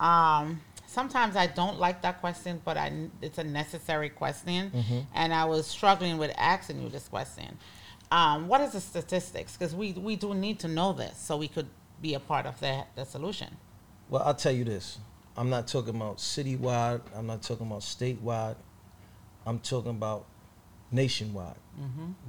[0.00, 4.70] um sometimes i don't like that question but i it's a necessary question
[5.14, 7.56] and i was struggling with asking you this question
[8.10, 11.48] um what is the statistics because we we do need to know this so we
[11.48, 11.68] could
[12.00, 13.48] be a part of the the solution
[14.10, 14.98] Well, I'll tell you this.
[15.38, 17.00] I'm not talking about citywide.
[17.16, 18.56] I'm not talking about statewide.
[19.46, 20.26] I'm talking about
[20.92, 21.56] nationwide.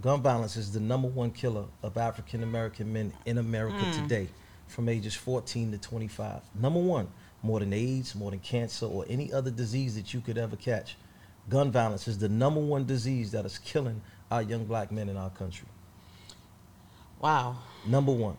[0.02, 4.30] Gun violence is the number one killer of African American men in America today
[4.68, 6.42] from ages 14 to 25.
[6.56, 7.08] Number one,
[7.44, 10.96] more than AIDS, more than cancer, or any other disease that you could ever catch.
[11.50, 15.18] Gun violence is the number one disease that is killing our young black men in
[15.18, 15.68] our country.
[17.20, 18.38] wow Number one.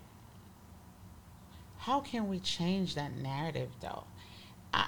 [1.78, 4.04] how can we change that narrative though
[4.72, 4.82] i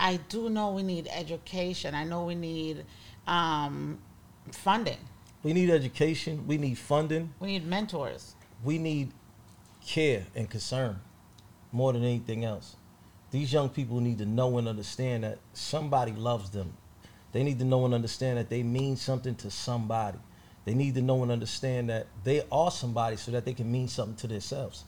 [0.00, 2.84] i, I do know we need education i know we need
[3.26, 3.98] um,
[4.50, 4.98] funding
[5.42, 6.46] We need education.
[6.46, 7.34] We need funding.
[7.40, 9.12] we need mentors we need
[9.84, 11.00] care and concern
[11.72, 12.76] more than anything else.
[13.30, 16.74] These young people need to know and understand that somebody loves them.
[17.32, 20.18] They need to know and understand that they mean something to somebody.
[20.64, 23.88] They need to know and understand that they are somebody so that they can mean
[23.88, 24.84] something to themselves.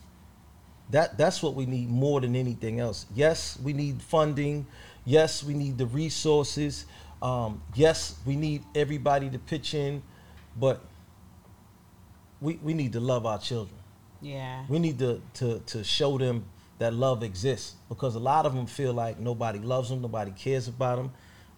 [0.91, 3.07] That that's what we need more than anything else.
[3.15, 4.67] Yes, we need funding.
[5.07, 6.85] Yes, we need the resources.
[7.25, 10.03] Um, yes, we need everybody to pitch in,
[10.57, 10.81] but
[12.41, 13.77] we, we need to love our children.
[14.21, 16.45] yeah We need to, to, to show them
[16.79, 20.69] that love exists because a lot of them feel like nobody loves them, nobody cares
[20.69, 21.13] about them.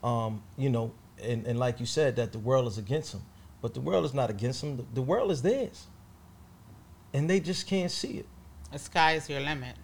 [0.04, 3.22] Um, you know, and, and like you said, that the world is against them.
[3.60, 5.86] But the world is not against them, the, the world is theirs.
[7.12, 8.26] And they just can't see it.
[8.70, 9.74] the sky is your limit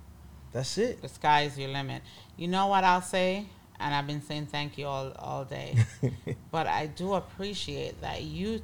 [0.53, 1.03] That's it.
[1.03, 2.03] the sky is your limit
[2.37, 3.47] you know what i'll say
[3.83, 5.77] and i've been saying thank you all all day
[6.51, 8.63] but i do appreciate that you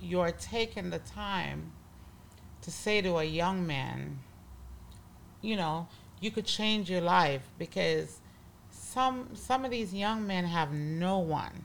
[0.00, 1.72] you're taking the time
[2.62, 4.18] to say to a young man
[5.42, 5.86] you know
[6.20, 8.20] you could change your life because
[8.70, 11.64] some some of these young men have no one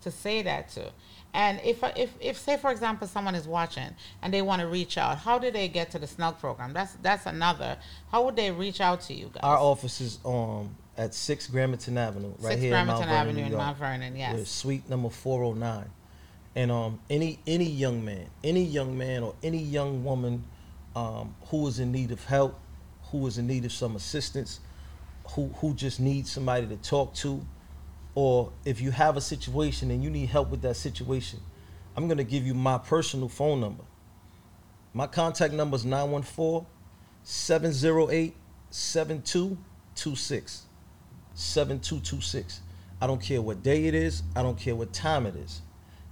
[0.00, 0.90] to say that to
[1.34, 4.96] And if, if, if, say, for example, someone is watching and they want to reach
[4.96, 6.72] out, how do they get to the Snug program?
[6.72, 7.76] That's that's another.
[8.10, 9.42] How would they reach out to you guys?
[9.42, 13.16] Our office is um at Six Gramatan Avenue, right Six here in Bremerton Mount Vernon,
[13.16, 14.14] Avenue in Mount Vernon.
[14.36, 15.88] We're suite number 409.
[16.56, 20.42] And um, any any young man, any young man or any young woman
[20.96, 22.58] um, who is in need of help,
[23.12, 24.58] who is in need of some assistance,
[25.30, 27.46] who who just needs somebody to talk to,
[28.16, 31.38] or if you have a situation and you need help with that situation,
[31.96, 33.84] I'm gonna give you my personal phone number.
[34.92, 36.66] My contact number is 914
[37.22, 38.34] 708
[38.70, 40.67] 7226.
[41.38, 42.60] 7226.
[43.00, 45.62] I don't care what day it is, I don't care what time it is.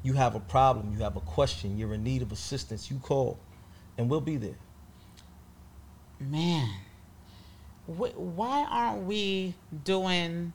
[0.03, 3.39] You have a problem, you have a question, you're in need of assistance, you call,
[3.99, 4.55] and we'll be there.
[6.21, 6.69] Man,
[7.87, 10.53] why aren't we doing?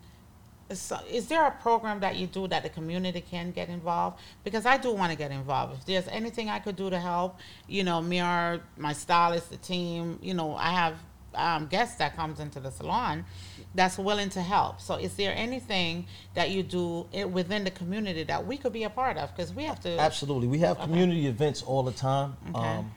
[0.72, 4.20] So, is there a program that you do that the community can get involved?
[4.46, 5.80] Because I do want to get involved.
[5.80, 9.58] If there's anything I could do to help, you know, me or my stylist, the
[9.58, 10.96] team, you know, I have
[11.36, 13.26] um, guests that comes into the salon
[13.74, 14.82] that's willing to help.
[14.82, 18.89] So, is there anything that you do within the community that we could be a
[18.89, 19.36] part of?
[19.36, 19.98] Because we have to.
[20.00, 20.48] Absolutely.
[20.48, 20.86] We have Okay.
[20.88, 22.36] community events all the time.
[22.54, 22.60] Okay.
[22.60, 22.91] Um,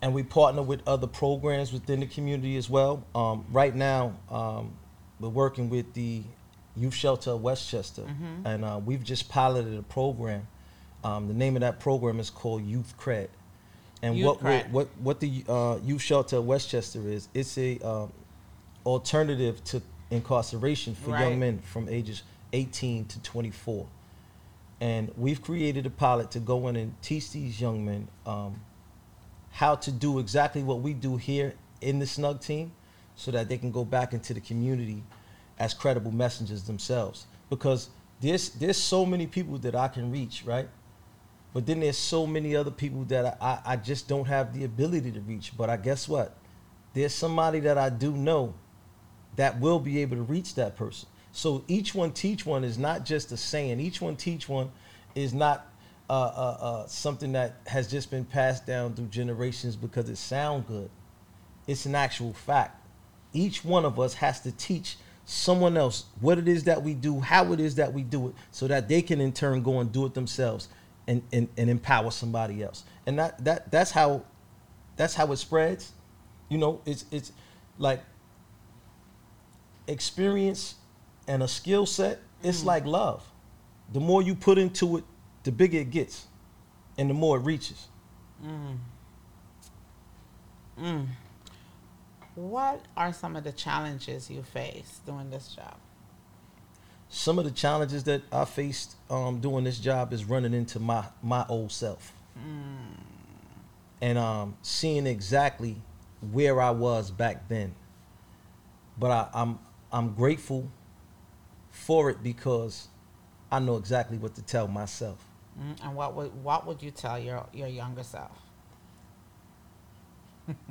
[0.00, 3.04] and we partner with other programs within the community as well.
[3.14, 4.72] Um, right now, um,
[5.20, 6.22] we're working with the
[6.76, 8.46] Youth Shelter of Westchester, Mm-hmm.
[8.46, 10.46] and uh, we've just piloted a program.
[11.04, 13.28] Um, the name of that program is called Youth Cred.
[14.02, 17.78] And Youth what we're- what what the uh, Youth Shelter of Westchester is, it's a
[17.80, 18.12] um,
[18.84, 21.20] alternative to incarceration for Right.
[21.28, 23.86] young men from ages 18 to 24
[24.80, 28.60] and we've created a pilot to go in and teach these young men um,
[29.52, 32.72] how to do exactly what we do here in the snug team
[33.16, 35.02] so that they can go back into the community
[35.58, 37.26] as credible messengers themselves.
[37.48, 37.88] Because
[38.20, 40.68] there's there's so many people that I can reach right
[41.54, 45.12] but then there's so many other people that I, I just don't have the ability
[45.12, 46.36] to reach but I guess what
[46.94, 48.54] there's somebody that I do know
[49.36, 51.08] that will be able to reach that person.
[51.32, 53.80] So each one teach one is not just a saying.
[53.80, 54.70] Each one teach one
[55.14, 55.66] is not
[56.10, 60.66] uh, uh, uh, something that has just been passed down through generations because it sound
[60.66, 60.90] good.
[61.66, 62.86] It's an actual fact.
[63.32, 67.20] Each one of us has to teach someone else what it is that we do,
[67.20, 69.90] how it is that we do it, so that they can in turn go and
[69.90, 70.68] do it themselves
[71.06, 72.84] and, and, and empower somebody else.
[73.06, 74.22] And that, that that's how
[74.96, 75.92] that's how it spreads.
[76.48, 77.32] You know, it's it's
[77.78, 78.00] like
[79.86, 80.76] experience
[81.26, 82.66] and a skill set, it's mm.
[82.66, 83.26] like love.
[83.92, 85.04] The more you put into it,
[85.44, 86.26] the bigger it gets,
[86.98, 87.88] and the more it reaches.
[88.44, 88.78] Mm.
[90.80, 91.06] Mm.
[92.34, 95.76] what are some of the challenges you face doing this job?
[97.14, 101.04] Some of the challenges that I faced um, doing this job is running into my
[101.22, 102.12] my old self,
[104.00, 105.76] and um, seeing exactly
[106.32, 107.74] where I was back then.
[108.98, 109.58] But I, I'm
[109.92, 110.70] I'm grateful
[111.70, 112.88] for it because
[113.50, 115.22] I know exactly what to tell myself.
[115.60, 118.38] Mm, And what would what would you tell your your younger self?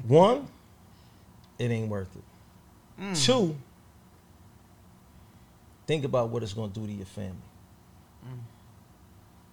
[0.07, 0.47] One,
[1.59, 3.15] it ain't worth it.
[3.15, 3.55] Two,
[5.91, 7.35] think about what it's going to do to your family.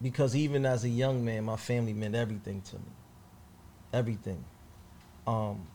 [0.00, 2.92] Because even as a young man, my family meant everything to me.
[3.92, 4.44] Everything.
[5.26, 5.66] Um,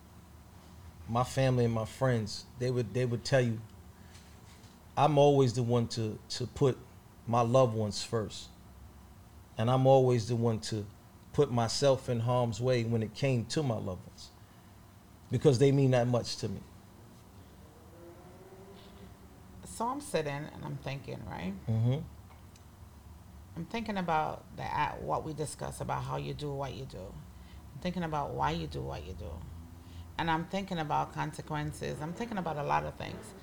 [1.09, 3.59] my family and my friends, they would they would tell you,
[4.95, 6.77] I'm always the one to to put
[7.27, 8.47] my loved ones first.
[9.57, 10.85] And I'm always the one to
[11.33, 14.29] put myself in harm's way when it came to my loved ones.
[15.29, 16.61] Because they mean that much to me.
[19.73, 21.53] So I'm sitting and I'm thinking, right?
[21.67, 21.95] Mm-hmm.
[23.55, 26.99] I'm thinking about the at what we discuss about how you do what you do.
[26.99, 29.31] I'm thinking about why you do what you do,
[30.19, 31.97] and I'm thinking about consequences.
[32.03, 33.33] I'm thinking about a lot of things.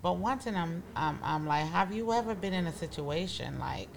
[0.00, 3.88] But one thing I'm I'm, I'm like, have you ever been in a situation like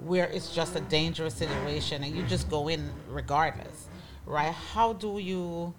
[0.00, 3.86] where it's just a dangerous situation and you just go in regardless,
[4.26, 4.52] right?
[4.52, 5.72] How do you?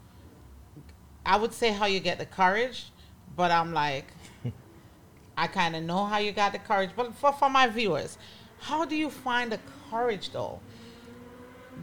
[1.25, 2.91] I would say how you get the courage,
[3.35, 4.07] but I'm like,
[5.37, 8.17] I kind of know how you got the courage, but for, for my viewers,
[8.59, 9.59] how do you find the
[9.89, 10.59] courage though?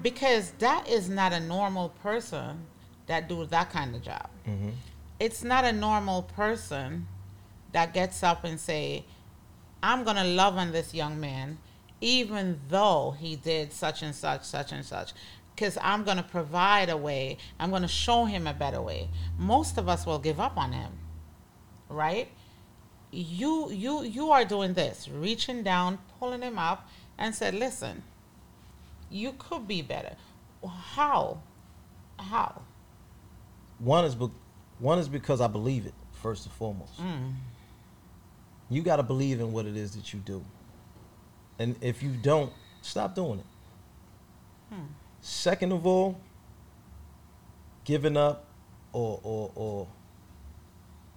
[0.03, 2.67] Because that is not a normal person
[3.07, 4.29] that do that kind of job.
[4.47, 4.71] Mm-hmm.
[5.19, 7.07] It's not a normal person
[7.73, 9.05] that gets up and say,
[9.83, 11.59] "I'm gonna love on this young man,
[12.01, 15.13] even though he did such and such, such and such."
[15.55, 19.09] Because I'm gonna provide a way, I'm gonna show him a better way.
[19.37, 20.93] Most of us will give up on him,
[21.89, 22.29] right?
[23.13, 26.89] You you you are doing this reaching down pulling him up
[27.19, 28.03] and said listen
[29.11, 30.15] you could be better.
[30.67, 31.43] How?
[32.19, 32.63] How?
[33.79, 34.31] One is, be-
[34.79, 36.99] one is because I believe it first and foremost.
[37.01, 37.35] Mm.
[38.69, 40.45] You got to believe in what it is that you do,
[41.59, 42.53] and if you don't,
[42.83, 43.47] stop doing it.
[44.73, 44.83] Hmm.
[45.21, 46.21] Second of all,
[47.85, 48.45] giving up
[48.93, 49.89] or or or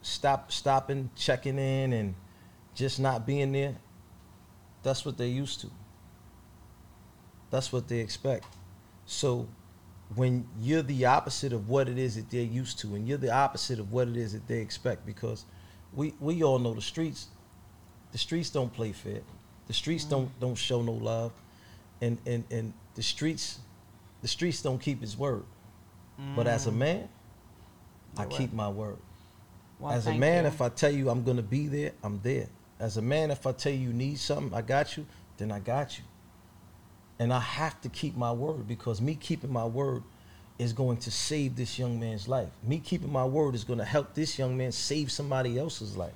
[0.03, 2.13] stop stopping, checking in and
[2.75, 3.75] just not being there,
[4.83, 5.71] that's what they're used to.
[7.49, 8.45] That's what they expect.
[9.05, 9.47] So
[10.15, 13.33] when you're the opposite of what it is that they're used to and you're the
[13.33, 15.45] opposite of what it is that they expect because
[15.93, 17.27] we we all know the streets
[18.11, 19.21] the streets don't play fair.
[19.67, 20.39] The streets don't mm.
[20.39, 21.31] don't show no love.
[22.01, 23.59] And and and the streets
[24.21, 25.43] the streets don't keep his word.
[26.35, 26.77] But as a mm.
[26.77, 27.09] man,
[28.17, 28.97] I keep my word.
[29.79, 30.47] Well, As a man, you.
[30.47, 32.47] if I tell you I'm gonna be there, I'm there.
[32.79, 35.05] As a man, if I tell you you need something, I got you,
[35.37, 36.03] then I got you.
[37.19, 40.03] And I have to keep my word because me keeping my word
[40.59, 42.49] is going to save this young man's life.
[42.63, 46.13] Me keeping my word is going to help this young man save somebody else's life.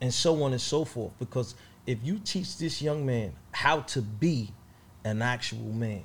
[0.00, 1.12] And so on and so forth.
[1.18, 1.54] Because
[1.86, 4.50] if you teach this young man how to be
[5.04, 6.02] an actual man,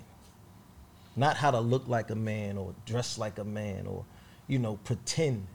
[1.15, 4.05] not how to look like a man or dress like a man or,
[4.47, 5.45] you know, pretend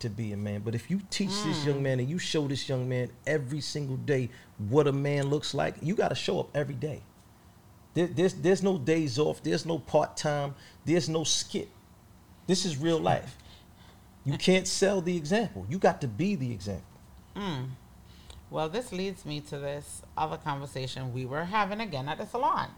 [0.00, 0.60] to be a man.
[0.60, 3.96] But if you teach this young man and you show this young man every single
[3.96, 4.30] day
[4.68, 7.02] what a man looks like, you got to show up every day.
[7.94, 9.42] There, there's, there's no days off.
[9.42, 10.54] There's no part time.
[10.84, 11.68] There's no skit.
[12.46, 13.36] This is real life.
[14.24, 15.66] You can't sell the example.
[15.68, 16.84] You got to be the example.
[17.34, 17.68] Mm.
[18.50, 22.68] Well, this leads me to this other conversation we were having again at the salon.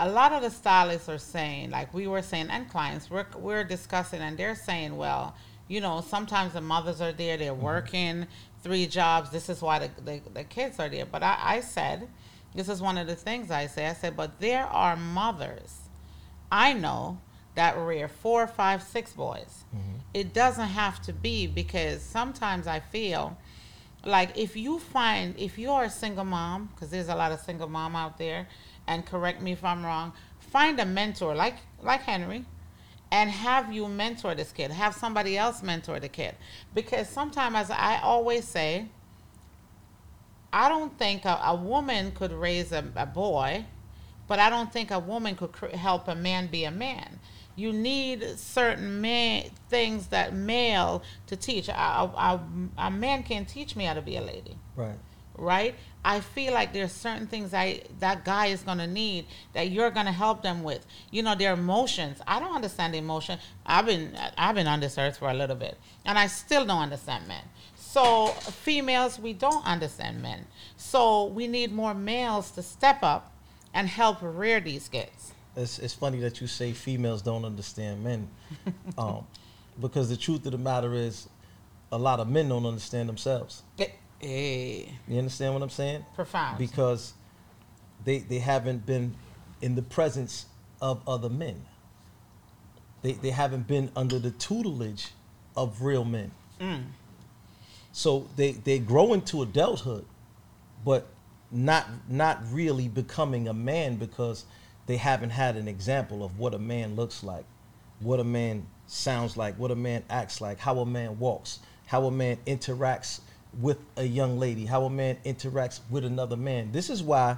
[0.00, 3.62] A lot of the stylists are saying, like we were saying, and clients, we're, we're
[3.62, 5.36] discussing, and they're saying, well,
[5.68, 7.62] you know, sometimes the mothers are there, they're mm-hmm.
[7.62, 8.26] working
[8.62, 9.30] three jobs.
[9.30, 11.06] This is why the, the, the kids are there.
[11.06, 12.08] But I, I said,
[12.54, 13.86] this is one of the things I say.
[13.86, 15.84] I said, but there are mothers
[16.54, 17.18] I know
[17.56, 19.64] that rear four, five, six boys.
[19.74, 19.98] Mm-hmm.
[20.12, 23.36] It doesn't have to be because sometimes I feel
[24.04, 27.68] like if you find if you're a single mom, because there's a lot of single
[27.68, 28.46] mom out there,
[28.86, 32.44] and correct me if I'm wrong, find a mentor like like Henry,
[33.14, 34.72] and have you mentor this kid.
[34.72, 36.34] Have somebody else mentor the kid,
[36.74, 38.88] because sometimes as I always say,
[40.52, 43.66] I don't think a, a woman could raise a, a boy,
[44.26, 47.20] but I don't think a woman could cr- help a man be a man.
[47.54, 51.68] You need certain man, things that male to teach.
[51.68, 52.40] A, a,
[52.76, 54.98] a man can't teach me how to be a lady, Right.
[55.36, 55.74] Right?
[56.04, 60.12] I feel like there's certain things I that guy is gonna need that you're gonna
[60.12, 60.84] help them with.
[61.10, 62.20] You know, their emotions.
[62.26, 63.38] I don't understand emotion.
[63.64, 66.82] I've been I've been on this earth for a little bit, and I still don't
[66.82, 67.44] understand men.
[67.76, 70.46] So females, we don't understand men.
[70.76, 73.32] So we need more males to step up
[73.72, 75.32] and help rear these kids.
[75.56, 78.28] It's, it's funny that you say females don't understand men.
[78.98, 79.26] um,
[79.80, 81.28] because the truth of the matter is,
[81.92, 83.62] a lot of men don't understand themselves.
[84.24, 86.04] Hey, You understand what I'm saying?
[86.14, 86.56] profound.
[86.56, 87.12] Because
[88.04, 89.14] they, they haven't been
[89.60, 90.46] in the presence
[90.80, 91.66] of other men.
[93.02, 95.10] They, they haven't been under the tutelage
[95.54, 96.30] of real men.
[96.58, 96.84] Mm.
[97.92, 100.06] So they, they grow into adulthood,
[100.84, 101.08] but
[101.50, 104.46] not not really becoming a man because
[104.86, 107.44] they haven't had an example of what a man looks like,
[108.00, 112.06] what a man sounds like, what a man acts like, how a man walks, how
[112.06, 113.20] a man interacts
[113.60, 116.72] with a young lady, how a man interacts with another man.
[116.72, 117.36] This is why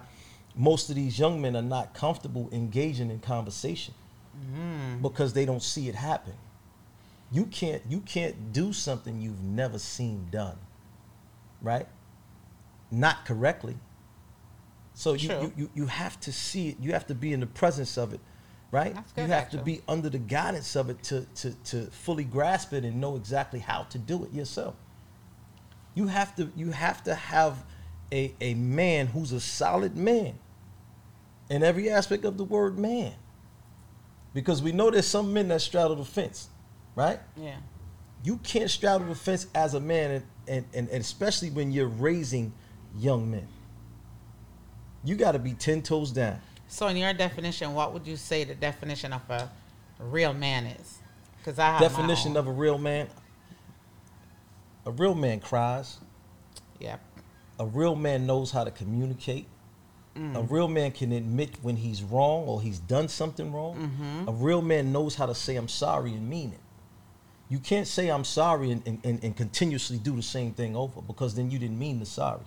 [0.55, 3.95] most of these young men are not comfortable engaging in conversation
[4.37, 5.03] mm-hmm.
[5.03, 6.35] because they don't see it happen.
[7.31, 10.57] You can't you can't do something you've never seen done,
[11.61, 11.87] right?
[12.91, 13.77] Not correctly.
[14.95, 16.77] So you, you, you, you have to see it.
[16.81, 18.21] You have to be in the presence of it,
[18.71, 18.95] right?
[18.95, 22.25] That's you good, have to be under the guidance of it to, to, to fully
[22.25, 24.75] grasp it and know exactly how to do it yourself.
[25.97, 27.65] You have to you have to have
[28.13, 30.39] a, a man who's a solid man
[31.51, 33.15] in every aspect of the word man.
[34.35, 36.49] Because we know there's some men that straddle the fence,
[36.95, 37.19] right?
[37.37, 37.57] yeah.
[38.23, 41.87] You can't straddle the fence as a man, and, and, and, and especially when you're
[41.87, 42.53] raising
[42.99, 43.47] young men.
[45.05, 46.41] You got to be 10 toes down.
[46.67, 49.49] So, in your definition, what would you say the definition of a
[50.01, 50.99] real man is?
[51.39, 53.07] Because I have Definition of a real man
[54.87, 55.99] a real man cries,
[56.81, 57.01] Yep.
[57.59, 59.47] a real man knows how to communicate.
[60.17, 60.37] Mm.
[60.37, 63.77] A real man can admit when he's wrong or he's done something wrong.
[63.77, 64.29] Mm-hmm.
[64.29, 66.61] A real man knows how to say, I'm sorry and mean it.
[67.49, 71.03] You can't say, I'm sorry and, and, and, and continuously do the same thing over
[71.03, 72.41] because then you didn't mean the sorry.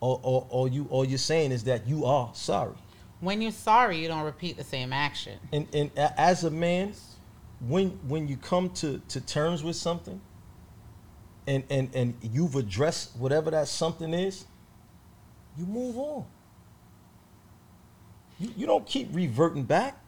[0.00, 2.74] Or, or, or you, all you're saying is that you are sorry.
[3.20, 5.38] when you're sorry, you don't repeat the same action.
[5.52, 6.92] And and as a man,
[7.60, 10.20] when when you come to to terms with something,
[11.46, 14.44] and and and you've addressed whatever that something is,
[15.56, 16.24] you move on.
[18.38, 19.98] You you don't keep reverting back.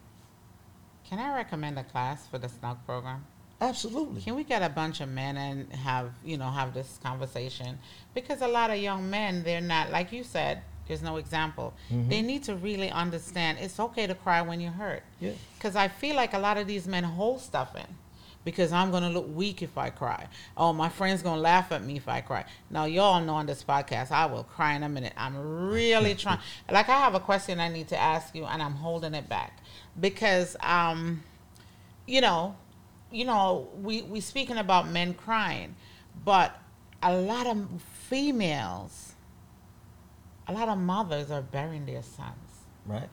[1.09, 3.25] Can I recommend a class for the snug program?
[3.61, 4.21] Absolutely.
[4.21, 7.79] Can we get a bunch of men and have you know have this conversation?
[8.15, 10.63] Because a lot of young men, they're not like you said.
[10.87, 11.75] There's no example.
[11.93, 12.09] Mm-hmm.
[12.09, 15.03] They need to really understand it's okay to cry when you're hurt.
[15.21, 15.33] Yeah.
[15.57, 17.87] Because I feel like a lot of these men hold stuff in.
[18.49, 20.27] Because I'm gonna look weak if I cry.
[20.57, 22.47] Oh, my friend's gonna laugh at me if I cry.
[22.71, 25.13] Now y'all know on this podcast I will cry in a minute.
[25.19, 26.39] I'm really trying.
[26.71, 29.59] Like I have a question I need to ask you, and I'm holding it back
[30.01, 31.23] because um,
[32.07, 32.57] you know,
[33.13, 35.77] you know, we we speaking about men crying,
[36.25, 36.59] but
[37.03, 39.13] a lot of females,
[40.47, 42.65] a lot of mothers are burying their sons.
[42.87, 43.11] Right.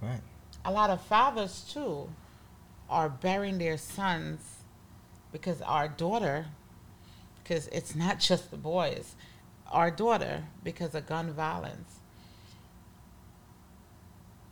[0.00, 0.22] Right.
[0.64, 2.08] A lot of fathers too
[2.88, 4.40] are burying their sons
[5.32, 6.46] because our daughter,
[7.42, 9.14] because it's not just the boys,
[9.70, 11.96] our daughter because of gun violence.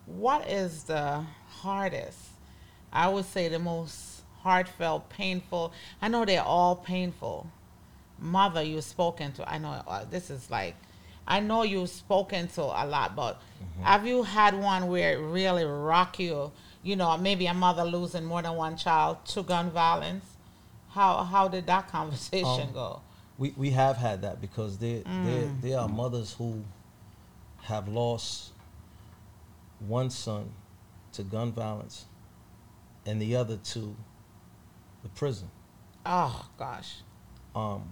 [0.05, 2.19] What is the hardest?
[2.93, 5.73] I would say the most heartfelt, painful.
[6.01, 7.49] I know they're all painful.
[8.19, 9.51] Mother, you've spoken to.
[9.53, 10.77] I know uh, this is like,
[11.27, 13.43] I know you've spoken to a lot, but
[13.83, 16.53] have you had one where it really rock you?
[16.87, 20.25] You know, maybe a mother losing more than one child to gun violence.
[20.91, 23.01] How how did that conversation Um, go?
[23.39, 26.63] We we have had that because there there there are mothers who
[27.63, 28.53] have lost
[29.81, 30.53] one son
[31.15, 32.05] to gun violence
[33.05, 33.97] and the other to
[35.03, 35.51] the prison.
[36.07, 36.99] Oh gosh.
[37.57, 37.83] Um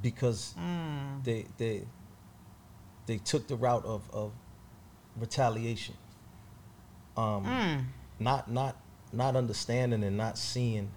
[0.00, 1.24] because Mm.
[1.24, 1.82] they they
[3.06, 4.30] they took the route of, of
[5.18, 5.96] retaliation.
[7.16, 7.84] Um Mm.
[8.20, 8.76] not not
[9.12, 10.90] not understanding and not seeing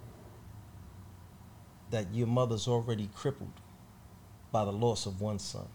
[1.91, 3.51] that your mother's already crippled
[4.51, 5.67] by the loss of one son.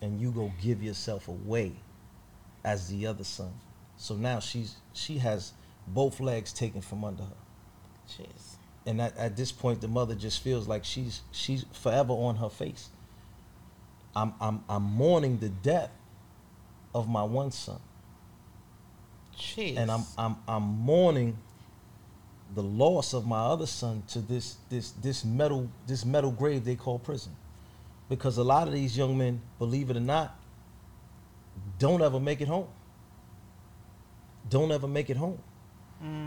[0.00, 1.74] And you go give yourself away
[2.64, 3.52] as the other son.
[3.96, 5.52] So now she's she has
[5.86, 7.36] both legs taken from under her.
[8.08, 8.56] Jeez.
[8.84, 12.48] and at, at this point the mother just feels like she's she's forever on her
[12.48, 12.90] face.
[14.14, 15.90] I'm i'm i'm mourning the death
[16.94, 17.80] of my one son
[19.38, 19.76] Jeez.
[19.76, 21.36] and I'm I'm I'm mourning
[22.54, 26.76] the loss of my other son to this this this metal this metal grave they
[26.76, 27.32] call prison,
[28.08, 30.36] because a lot of these young men, believe it or not,
[31.78, 32.66] don't ever make it home.
[34.50, 35.38] Don't ever make it home,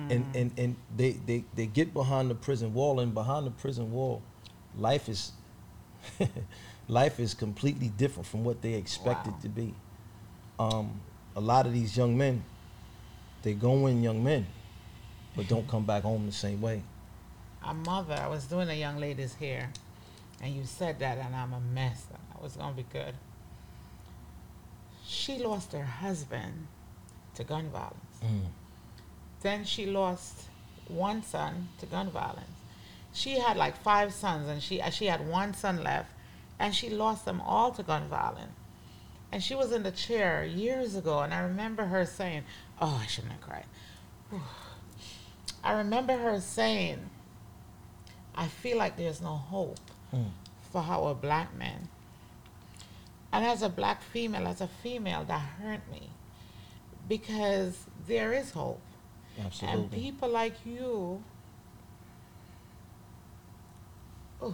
[0.10, 3.92] and and and they they they get behind the prison wall, and behind the prison
[3.92, 4.22] wall,
[4.78, 5.32] life is
[6.88, 9.40] life is completely different from what they expected Wow.
[9.42, 9.74] to be.
[10.58, 11.02] Um,
[11.36, 12.44] a lot of these young men
[13.46, 14.48] they go in young men,
[15.36, 16.82] but don't come back home the same way.
[17.64, 18.20] a mother.
[18.20, 19.72] I was doing a young lady's hair,
[20.42, 22.08] and you said that, and I'm a mess.
[22.38, 23.14] I was gonna be good.
[25.06, 26.68] She lost her husband
[27.36, 28.18] to gun violence.
[28.24, 28.48] Mm.
[29.42, 30.46] Then she lost
[30.88, 32.58] one son to gun violence.
[33.14, 36.12] She had like five sons, and she she had one son left,
[36.60, 38.54] and she lost them all to gun violence.
[39.32, 42.44] And she was in the chair years ago, and I remember her saying,
[42.82, 43.66] "Oh, I shouldn't have cried."
[45.64, 47.10] I remember her saying,
[48.36, 49.80] I feel like there's no hope
[50.14, 50.32] Mm.
[50.72, 51.90] for our black men.
[53.32, 56.10] And as a black female, as a female, that hurt me
[57.10, 58.82] because there is hope.
[59.68, 61.24] And people like you.
[64.42, 64.54] Mm.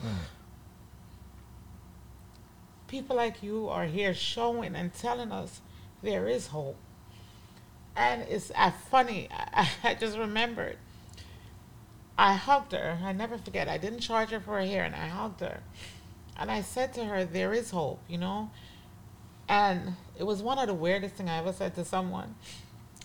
[2.88, 5.62] people like you are here showing and telling us
[6.02, 6.78] there is hope.
[7.96, 10.78] And it's uh, funny, I, I just remembered.
[12.18, 13.00] I hugged her.
[13.04, 13.68] I never forget.
[13.68, 15.62] I didn't charge her for her hair, and I hugged her.
[16.38, 18.52] And I said to her, There is hope, you know?
[19.50, 22.36] And it was one of the weirdest things I ever said to someone.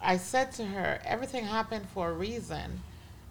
[0.01, 2.83] I said to her, Everything happened for a reason.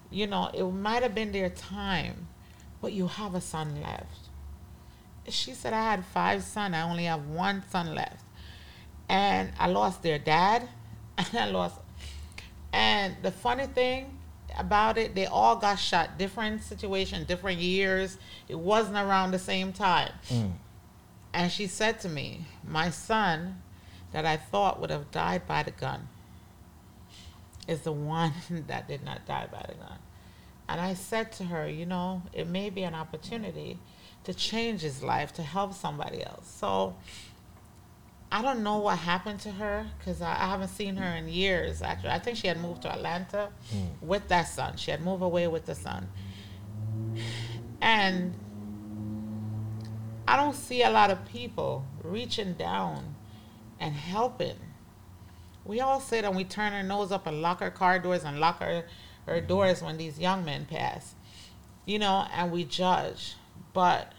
[0.10, 2.28] You know, it might have been their time,
[2.82, 4.30] but you have a son left.
[5.28, 6.76] She said, I had five sons.
[6.76, 8.24] I only have one son left.
[9.10, 10.68] And I lost their dad,
[11.18, 11.80] and I lost.
[12.74, 14.18] And the funny thing
[14.58, 18.18] about it, they all got shot, different situation, different years.
[18.48, 20.12] It wasn't around the same time.
[20.30, 20.52] Mm.
[21.34, 23.62] And she said to me, My son
[24.12, 26.08] that I thought would have died by the gun
[27.68, 28.34] is the one
[28.68, 30.00] that did not die by the gun.
[30.68, 33.80] And I said to her, You know, it may be an opportunity
[34.24, 36.50] to change his life, to help somebody else.
[36.50, 36.96] So
[38.36, 41.82] I don't know what happened to her because I, I haven't seen her in years.
[41.82, 44.06] Actually, I think she had moved to Atlanta hmm.
[44.06, 44.76] with that son.
[44.76, 46.10] She had moved away with the son,
[47.80, 48.34] and
[50.28, 53.16] I don't see a lot of people reaching down
[53.80, 54.58] and helping.
[55.64, 58.42] We all sit and we turn our nose up and lock our car doors and
[58.42, 58.84] lock our,
[59.28, 61.16] our doors when these young men pass,
[61.86, 63.36] you know, and we judge.
[63.72, 64.12] But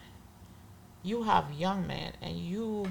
[1.03, 2.87] you have young men and you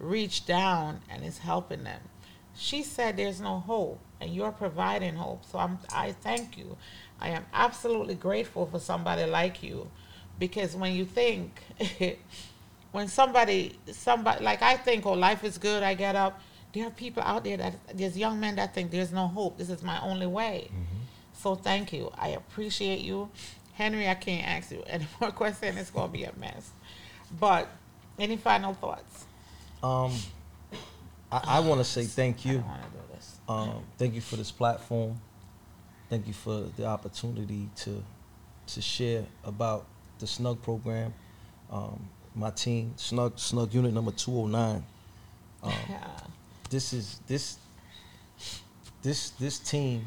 [0.00, 2.00] reach down and is helping them.
[2.56, 5.44] She said there's no hope and you're providing hope.
[5.44, 6.76] So I'm I thank you.
[7.20, 9.88] I am absolutely grateful for somebody like you
[10.38, 11.62] because when you think
[12.92, 16.40] when somebody somebody like I think oh life is good, I get up,
[16.72, 19.58] there are people out there that there's young men that think there's no hope.
[19.58, 20.68] This is my only way.
[20.68, 21.00] Mm-hmm.
[21.34, 22.10] So thank you.
[22.18, 23.30] I appreciate you.
[23.74, 25.78] Henry, I can't ask you any more questions.
[25.78, 26.70] It's gonna be a mess.
[27.38, 27.68] But
[28.18, 29.26] any final thoughts?
[29.82, 30.12] Um,
[31.32, 32.54] I, I want to say thank you.
[32.58, 33.38] don't wanna do this.
[33.48, 35.20] Um, thank you for this platform.
[36.08, 38.02] Thank you for the opportunity to
[38.66, 39.86] to share about
[40.18, 41.12] the Snug program.
[41.70, 44.84] Um, my team, Snug Snug Unit Number Two Hundred Nine.
[45.62, 46.06] Um, Yeah.
[46.70, 47.58] this is this
[49.02, 50.04] this this team.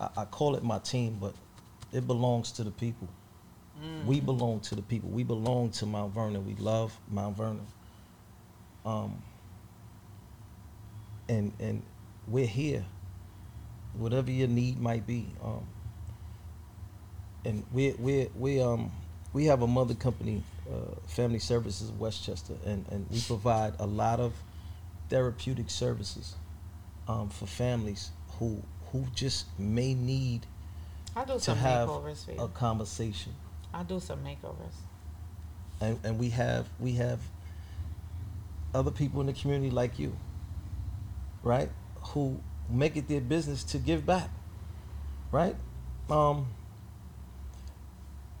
[0.00, 1.34] I, I call it my team, but
[1.92, 3.08] it belongs to the people.
[4.06, 5.10] We belong to the people.
[5.10, 6.46] We belong to Mount Vernon.
[6.46, 7.66] We love Mount Vernon.
[8.84, 9.22] Um,
[11.28, 11.82] and and
[12.26, 12.84] we're here.
[13.94, 15.26] Whatever your need might be.
[15.44, 15.66] Um,
[17.44, 18.90] and we we we um
[19.32, 23.86] we have a mother company, uh, Family Services of Westchester, and and we provide a
[23.86, 24.32] lot of
[25.08, 26.34] therapeutic services
[27.08, 28.62] um, for families who
[28.92, 30.46] who just may need
[31.16, 32.48] I'll do to some have makeovers for a you.
[32.54, 33.34] conversation.
[33.74, 34.74] I'll do some makeovers.
[35.80, 37.18] and, and we have we have
[38.74, 40.16] other people in the community like you
[41.42, 41.68] right
[42.00, 44.30] who make it their business to give back
[45.30, 45.56] right
[46.10, 46.46] um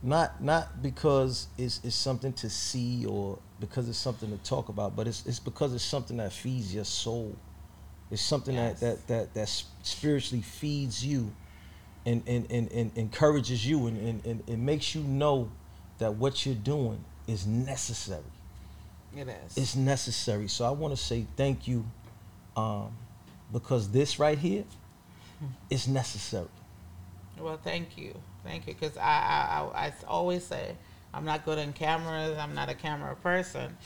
[0.02, 4.96] not not because it's, it's something to see or because it's something to talk about
[4.96, 7.36] but it's, it's because it's something that feeds your soul
[8.10, 8.80] it's something Yes.
[8.80, 11.30] that, that that that spiritually feeds you
[12.04, 15.50] and and, and, and encourages you and, and, and it makes you know
[15.98, 18.22] that what you're doing is necessary.
[19.16, 19.56] It is.
[19.56, 20.48] It's necessary.
[20.48, 21.84] So I want to say thank you
[22.56, 22.96] um,
[23.52, 24.64] because this right here
[25.70, 26.48] is necessary.
[27.38, 30.76] Well, thank you, thank you, because I, I, I, I always say
[31.12, 32.38] I'm not good in cameras.
[32.38, 33.76] I'm not a camera person,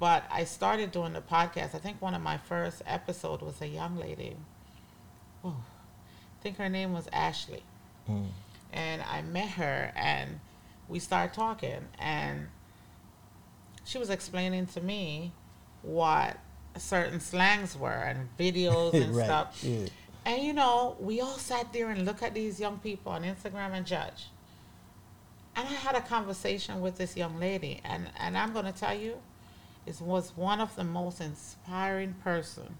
[0.00, 1.74] but I started doing the podcast.
[1.74, 4.36] I think one of my first episode was a young lady.
[5.44, 7.62] Oh, I think her name was Ashley,
[8.08, 8.28] Mm.
[8.72, 10.40] and I met her and
[10.88, 12.48] we started talking, and
[13.88, 15.32] she was explaining to me
[15.80, 16.36] what
[16.76, 19.24] certain slangs were and videos and right.
[19.24, 19.64] stuff.
[19.64, 19.88] Yeah.
[20.26, 23.72] And you know, we all sat there and look at these young people on Instagram
[23.72, 24.26] and judge.
[25.56, 28.96] And I had a conversation with this young lady, and, and I'm going to tell
[28.96, 29.14] you,
[29.86, 32.76] it was one of the most inspiring person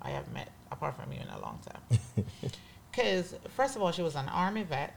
[0.00, 2.24] I have met, apart from you, in a long time.
[2.90, 4.94] Because first of all, she was an army vet.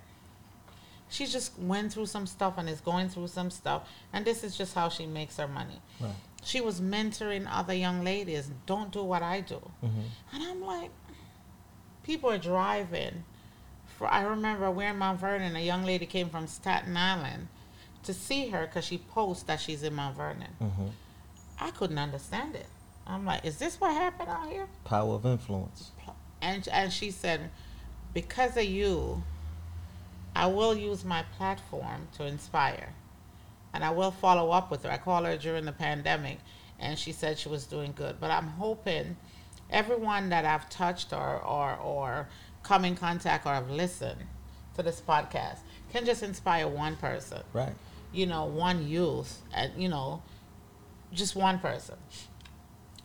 [1.10, 4.56] She just went through some stuff and is going through some stuff, and this is
[4.58, 5.82] just how she makes her money.
[6.00, 6.14] Right.
[6.44, 8.50] She was mentoring other young ladies.
[8.66, 9.60] Don't do what I do.
[9.84, 10.04] Mhm.
[10.34, 10.92] And I'm like,
[12.04, 13.24] people are driving.
[13.98, 15.56] For I remember we're in Mount Vernon.
[15.56, 17.48] A young lady came from Staten Island
[18.04, 20.56] to see her because she posts that she's in Mount Vernon.
[20.62, 20.92] Mhm.
[21.60, 22.68] I couldn't understand it.
[23.06, 24.68] I'm like, is this what happened out here?
[24.86, 25.92] Power of influence.
[26.42, 27.50] And and she said,
[28.14, 29.24] because of you,
[30.36, 32.94] I will use my platform to inspire,
[33.74, 34.92] and I will follow up with her.
[34.92, 36.40] I called her during the pandemic,
[36.80, 38.20] and she said she was doing good.
[38.20, 39.18] But I'm hoping
[39.70, 42.30] everyone that I've touched or or or
[42.64, 44.22] come in contact or have listened
[44.76, 45.60] to this podcast
[45.92, 47.42] can just inspire one person.
[47.54, 47.74] Right.
[48.12, 50.22] You know, one youth, and you know,
[51.14, 51.96] just one person.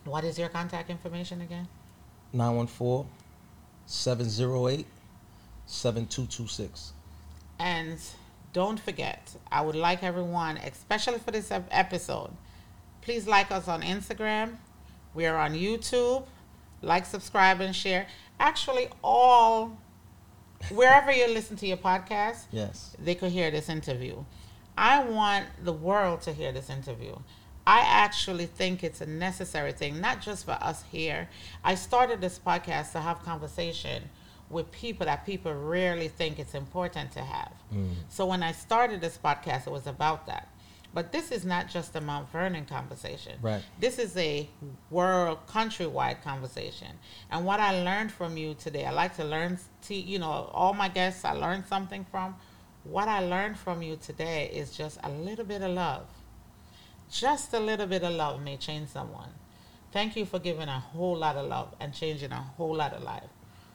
[0.05, 1.68] What is your contact information again?
[2.33, 3.11] 914
[3.87, 4.87] 708
[5.66, 6.93] 7226.
[7.59, 7.99] And
[8.53, 12.31] don't forget, I would like everyone, especially for this episode,
[13.01, 14.57] please like us on Instagram.
[15.15, 16.27] We are on YouTube.
[16.83, 18.07] Like, subscribe, and share.
[18.39, 19.79] Actually, all
[20.71, 22.97] wherever you listen to your podcast, Yes.
[22.99, 24.25] they could hear this interview.
[24.77, 27.17] I want the world to hear this interview.
[27.67, 31.29] I actually think it's a necessary thing, not just for us here.
[31.63, 34.11] I started this podcast to have conversation
[34.55, 37.53] with people that people rarely think it's important to have.
[37.75, 37.91] Mm.
[38.09, 40.49] So when I started this podcast, it was about that.
[40.95, 43.33] But this is not just a Mount Vernon conversation.
[43.43, 43.63] Right.
[43.81, 44.49] This is a
[44.91, 46.93] world, countrywide conversation.
[47.33, 50.73] And what I learned from you today, I like to learn, to, you know, all
[50.73, 52.37] my guests I learned something from.
[52.85, 56.07] What I learned from you today is just a little bit of love.
[57.11, 59.31] Just a little bit of love may change someone.
[59.91, 63.03] Thank you for giving a whole lot of love and changing a whole lot of
[63.03, 63.31] life.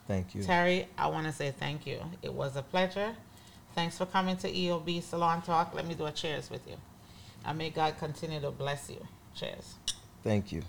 [0.10, 0.42] Thank you.
[0.42, 2.00] Terry, I want to say thank you.
[2.24, 3.16] It was a pleasure.
[3.76, 5.76] Thanks for coming to EOB Salon Talk.
[5.76, 6.78] Let me do a cheers with you.
[7.46, 9.06] And may God continue to bless you.
[9.36, 9.76] Cheers.
[10.24, 10.64] Thank you.